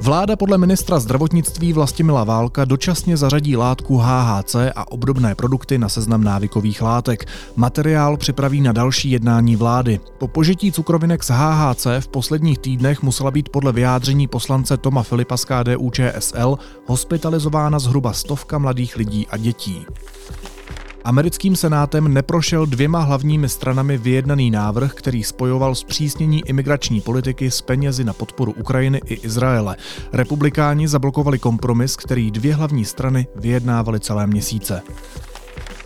Vláda 0.00 0.36
podle 0.36 0.58
ministra 0.58 0.98
zdravotnictví 0.98 1.72
Vlastimila 1.72 2.24
Válka 2.24 2.64
dočasně 2.64 3.16
zařadí 3.16 3.56
látku 3.56 3.96
HHC 3.96 4.56
a 4.74 4.92
obdobné 4.92 5.34
produkty 5.34 5.78
na 5.78 5.88
seznam 5.88 6.24
návykových 6.24 6.82
látek. 6.82 7.28
Materiál 7.56 8.16
připraví 8.16 8.60
na 8.60 8.72
další 8.72 9.10
jednání 9.10 9.56
vlády. 9.56 10.00
Po 10.18 10.28
požití 10.28 10.72
cukrovinek 10.72 11.24
s 11.24 11.30
HHC 11.30 11.86
v 12.00 12.08
posledních 12.08 12.58
týdnech 12.58 13.02
musela 13.02 13.30
být 13.30 13.48
podle 13.48 13.72
vyjádření 13.72 14.26
poslance 14.26 14.76
Toma 14.76 15.02
Filipa 15.02 15.36
z 15.36 15.44
KDU 15.44 15.90
ČSL 15.90 16.58
hospitalizována 16.86 17.78
zhruba 17.78 18.12
stovka 18.12 18.58
mladých 18.58 18.96
lidí 18.96 19.26
a 19.30 19.36
dětí. 19.36 19.86
Americkým 21.08 21.56
senátem 21.56 22.14
neprošel 22.14 22.66
dvěma 22.66 23.00
hlavními 23.00 23.48
stranami 23.48 23.98
vyjednaný 23.98 24.50
návrh, 24.50 24.94
který 24.94 25.24
spojoval 25.24 25.74
zpřísnění 25.74 26.42
imigrační 26.48 27.00
politiky 27.00 27.50
s 27.50 27.60
penězi 27.60 28.04
na 28.04 28.12
podporu 28.12 28.52
Ukrajiny 28.52 29.00
i 29.06 29.14
Izraele. 29.14 29.76
Republikáni 30.12 30.88
zablokovali 30.88 31.38
kompromis, 31.38 31.96
který 31.96 32.30
dvě 32.30 32.54
hlavní 32.54 32.84
strany 32.84 33.26
vyjednávali 33.36 34.00
celé 34.00 34.26
měsíce. 34.26 34.82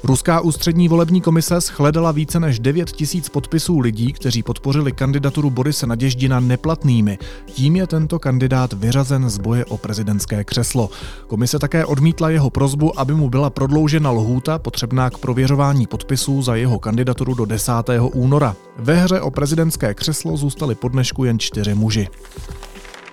Ruská 0.05 0.41
ústřední 0.41 0.89
volební 0.89 1.21
komise 1.21 1.61
shledala 1.61 2.13
více 2.13 2.41
než 2.41 2.59
9 2.59 2.91
tisíc 2.91 3.29
podpisů 3.29 3.79
lidí, 3.79 4.13
kteří 4.13 4.43
podpořili 4.43 4.93
kandidaturu 4.93 5.51
Borise 5.51 5.87
Naděždina 5.87 6.41
neplatnými. 6.41 7.19
Tím 7.47 7.77
je 7.77 7.87
tento 7.87 8.19
kandidát 8.19 8.73
vyřazen 8.73 9.31
z 9.31 9.39
boje 9.39 9.65
o 9.65 9.79
prezidentské 9.79 10.45
křeslo. 10.45 10.91
Komise 11.27 11.59
také 11.59 11.85
odmítla 11.85 12.31
jeho 12.31 12.51
prozbu, 12.51 13.01
aby 13.01 13.15
mu 13.15 13.31
byla 13.31 13.51
prodloužena 13.51 14.11
lhůta 14.11 14.59
potřebná 14.59 15.11
k 15.11 15.19
prověřování 15.19 15.87
podpisů 15.87 16.43
za 16.43 16.55
jeho 16.55 16.79
kandidaturu 16.79 17.35
do 17.35 17.45
10. 17.45 17.73
února. 18.13 18.57
Ve 18.79 18.97
hře 18.97 19.21
o 19.21 19.31
prezidentské 19.31 19.95
křeslo 19.95 20.37
zůstali 20.37 20.75
po 20.75 20.89
dnešku 20.89 21.25
jen 21.25 21.39
čtyři 21.39 21.75
muži. 21.75 22.09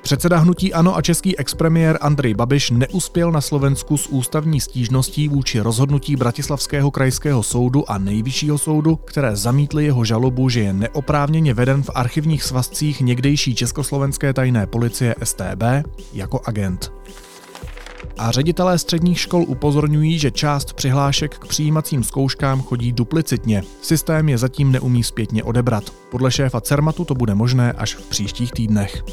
Předseda 0.02 0.38
hnutí 0.38 0.74
Ano 0.74 0.98
a 0.98 1.02
český 1.02 1.38
expremiér 1.38 1.98
Andrej 2.02 2.34
Babiš 2.34 2.72
neuspěl 2.72 3.32
na 3.32 3.42
Slovensku 3.42 3.98
s 3.98 4.08
ústavní 4.08 4.62
stížností 4.62 5.28
vůči 5.28 5.60
rozhodnutí 5.60 6.16
Bratislavského 6.16 6.92
krajského 6.92 7.44
soudu 7.44 7.92
a 7.92 7.98
nejvyššího 7.98 8.58
soudu, 8.58 8.96
které 8.96 9.36
zamítly 9.36 9.86
jeho 9.86 10.06
žalobu, 10.06 10.50
že 10.50 10.60
je 10.60 10.74
neoprávněně 10.74 11.54
veden 11.54 11.84
v 11.84 11.90
archivních 11.96 12.44
svazcích 12.44 13.02
někdejší 13.02 13.56
československé 13.56 14.34
tajné 14.34 14.68
policie 14.68 15.16
STB 15.24 15.64
jako 16.14 16.42
agent. 16.46 16.92
A 18.18 18.32
ředitelé 18.32 18.78
středních 18.78 19.20
škol 19.20 19.46
upozorňují, 19.48 20.20
že 20.20 20.32
část 20.32 20.74
přihlášek 20.74 21.38
k 21.38 21.48
přijímacím 21.48 22.04
zkouškám 22.04 22.62
chodí 22.62 22.92
duplicitně. 22.92 23.64
Systém 23.82 24.30
je 24.30 24.38
zatím 24.38 24.72
neumí 24.72 25.04
zpětně 25.04 25.44
odebrat. 25.44 25.84
Podle 26.12 26.32
šéfa 26.32 26.62
Cermatu 26.62 27.06
to 27.06 27.16
bude 27.16 27.36
možné 27.36 27.72
až 27.72 27.96
v 27.96 28.10
příštích 28.10 28.52
týdnech. 28.52 29.04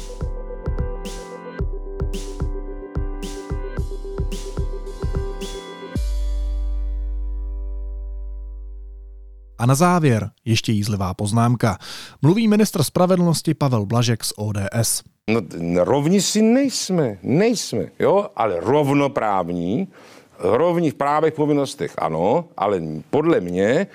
A 9.59 9.65
na 9.65 9.75
závěr 9.75 10.29
ještě 10.45 10.71
jízlivá 10.71 11.13
poznámka. 11.13 11.77
Mluví 12.21 12.47
ministr 12.47 12.83
spravedlnosti 12.83 13.53
Pavel 13.53 13.85
Blažek 13.85 14.23
z 14.23 14.33
ODS. 14.37 15.03
No, 15.29 15.41
rovni 15.83 16.21
si 16.21 16.41
nejsme, 16.41 17.17
nejsme, 17.23 17.85
jo, 17.99 18.27
ale 18.35 18.59
rovnoprávní, 18.59 19.87
rovní 20.39 20.91
v 20.91 20.95
právech, 20.95 21.33
povinnostech 21.33 21.93
ano, 21.97 22.45
ale 22.57 22.81
podle 23.09 23.39
mě 23.39 23.87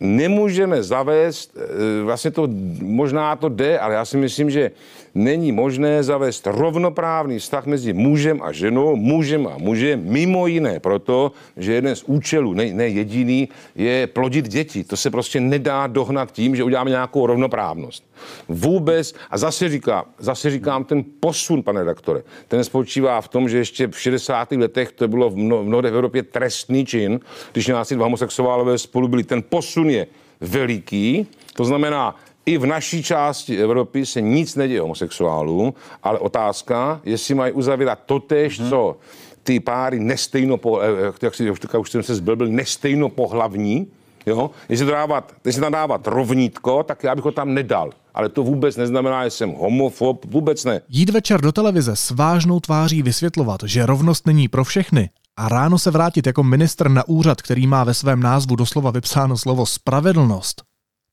nemůžeme 0.00 0.82
zavést, 0.82 1.56
e, 1.56 2.02
vlastně 2.02 2.30
to 2.30 2.48
možná 2.80 3.36
to 3.36 3.48
jde, 3.48 3.78
ale 3.78 3.94
já 3.94 4.04
si 4.04 4.16
myslím, 4.16 4.50
že 4.50 4.70
není 5.14 5.52
možné 5.52 6.02
zavést 6.02 6.46
rovnoprávný 6.46 7.38
vztah 7.38 7.66
mezi 7.66 7.92
mužem 7.92 8.42
a 8.42 8.52
ženou, 8.52 8.96
mužem 8.96 9.46
a 9.46 9.58
mužem, 9.58 10.02
mimo 10.04 10.46
jiné 10.46 10.80
proto, 10.80 11.32
že 11.56 11.72
jeden 11.72 11.96
z 11.96 12.02
účelů, 12.02 12.52
ne, 12.52 12.74
ne 12.74 12.88
jediný, 12.88 13.48
je 13.74 14.06
plodit 14.06 14.48
děti. 14.48 14.84
To 14.84 14.96
se 14.96 15.10
prostě 15.10 15.40
nedá 15.40 15.86
dohnat 15.86 16.32
tím, 16.32 16.56
že 16.56 16.64
uděláme 16.64 16.90
nějakou 16.90 17.26
rovnoprávnost. 17.26 18.04
Vůbec, 18.48 19.14
a 19.30 19.38
zase, 19.38 19.68
říká, 19.68 20.04
zase 20.18 20.50
říkám, 20.50 20.84
ten 20.84 21.04
posun, 21.20 21.62
pane 21.62 21.80
redaktore, 21.80 22.22
ten 22.48 22.64
spočívá 22.64 23.20
v 23.20 23.28
tom, 23.28 23.48
že 23.48 23.58
ještě 23.58 23.86
v 23.88 24.00
60. 24.00 24.52
letech 24.52 24.92
to 24.92 25.08
bylo 25.08 25.30
v 25.30 25.36
mnohde 25.36 25.90
v 25.90 25.94
Evropě 25.94 26.22
trestný 26.22 26.86
čin, 26.86 27.20
když 27.52 27.66
nějací 27.66 27.94
dva 27.94 28.04
homosexuálové 28.04 28.78
spolu 28.78 29.08
byli. 29.08 29.24
Ten 29.24 29.42
posun 29.42 29.90
je 29.90 30.06
veliký, 30.40 31.26
to 31.54 31.64
znamená, 31.64 32.16
i 32.46 32.58
v 32.58 32.66
naší 32.66 33.02
části 33.02 33.58
Evropy 33.58 34.06
se 34.06 34.20
nic 34.20 34.56
neděje 34.56 34.80
homosexuálům, 34.80 35.74
ale 36.02 36.18
otázka, 36.18 37.00
jestli 37.04 37.34
mají 37.34 37.52
uzavírat 37.52 37.98
totéž, 38.06 38.60
mm-hmm. 38.60 38.68
co 38.68 38.96
ty 39.42 39.60
páry 39.60 40.00
nestejno, 40.00 40.56
po, 40.56 40.80
eh, 40.80 40.86
eh, 41.08 41.12
jak 41.22 41.34
si 41.34 41.50
už 41.78 41.90
jsem 41.90 42.02
se 42.02 42.14
zblbil, 42.14 42.46
nestejno 42.48 43.08
pohlavní, 43.08 43.86
jo? 44.26 44.50
Jestli, 44.68 44.86
dávat, 44.86 45.32
jestli 45.44 45.62
tam 45.62 45.72
dávat 45.72 46.06
rovnítko, 46.06 46.82
tak 46.82 47.04
já 47.04 47.14
bych 47.14 47.24
ho 47.24 47.32
tam 47.32 47.54
nedal. 47.54 47.90
Ale 48.14 48.28
to 48.28 48.42
vůbec 48.42 48.76
neznamená, 48.76 49.24
že 49.24 49.30
jsem 49.30 49.50
homofob, 49.50 50.24
vůbec 50.24 50.64
ne. 50.64 50.80
Jít 50.88 51.10
večer 51.10 51.40
do 51.40 51.52
televize 51.52 51.96
s 51.96 52.10
vážnou 52.10 52.60
tváří 52.60 53.02
vysvětlovat, 53.02 53.60
že 53.64 53.86
rovnost 53.86 54.26
není 54.26 54.48
pro 54.48 54.64
všechny 54.64 55.10
a 55.36 55.48
ráno 55.48 55.78
se 55.78 55.90
vrátit 55.90 56.26
jako 56.26 56.42
ministr 56.42 56.88
na 56.88 57.08
úřad, 57.08 57.42
který 57.42 57.66
má 57.66 57.84
ve 57.84 57.94
svém 57.94 58.20
názvu 58.20 58.56
doslova 58.56 58.90
vypsáno 58.90 59.36
slovo 59.36 59.66
spravedlnost, 59.66 60.62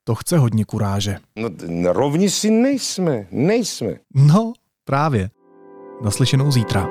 to 0.04 0.14
chce 0.14 0.38
hodně 0.38 0.64
kuráže. 0.64 1.18
No, 1.36 1.92
rovni 1.92 2.30
si 2.30 2.50
nejsme, 2.50 3.26
nejsme. 3.30 3.94
No, 4.14 4.52
právě. 4.84 5.30
Naslyšenou 6.04 6.50
zítra. 6.50 6.88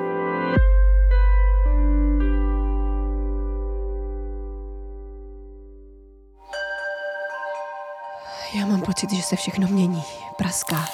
Já 8.54 8.66
mám 8.66 8.80
pocit, 8.80 9.12
že 9.12 9.22
se 9.22 9.36
všechno 9.36 9.68
mění, 9.68 10.02
praská, 10.38 10.84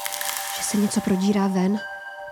že 0.56 0.62
se 0.62 0.76
něco 0.76 1.00
prodírá 1.00 1.46
ven 1.46 1.78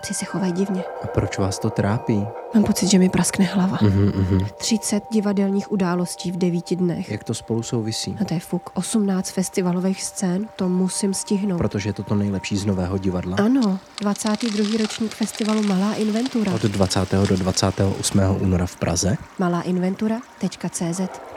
Psi 0.01 0.13
se 0.13 0.25
chovají 0.25 0.51
divně. 0.51 0.83
A 1.03 1.07
proč 1.07 1.37
vás 1.37 1.59
to 1.59 1.69
trápí? 1.69 2.27
Mám 2.53 2.63
pocit, 2.63 2.87
že 2.87 2.99
mi 2.99 3.09
praskne 3.09 3.45
hlava. 3.45 3.77
Uh-huh, 3.77 4.11
uh-huh. 4.11 4.45
30 4.57 5.03
divadelních 5.11 5.71
událostí 5.71 6.31
v 6.31 6.37
devíti 6.37 6.75
dnech. 6.75 7.11
Jak 7.11 7.23
to 7.23 7.33
spolu 7.33 7.63
souvisí? 7.63 8.17
A 8.21 8.25
to 8.25 8.33
je 8.33 8.39
fuk. 8.39 8.69
18 8.73 9.31
festivalových 9.31 10.03
scén, 10.03 10.47
to 10.55 10.69
musím 10.69 11.13
stihnout. 11.13 11.57
Protože 11.57 11.89
je 11.89 11.93
to 11.93 12.03
to 12.03 12.15
nejlepší 12.15 12.57
z 12.57 12.65
nového 12.65 12.97
divadla? 12.97 13.37
Ano, 13.39 13.79
22. 14.01 14.77
ročník 14.81 15.15
festivalu 15.15 15.63
Malá 15.63 15.93
inventura. 15.93 16.53
Od 16.53 16.61
20. 16.61 17.11
do 17.11 17.37
28. 17.37 18.19
února 18.39 18.65
v 18.65 18.75
Praze? 18.75 19.17
Maláinventura.cz 19.39 21.36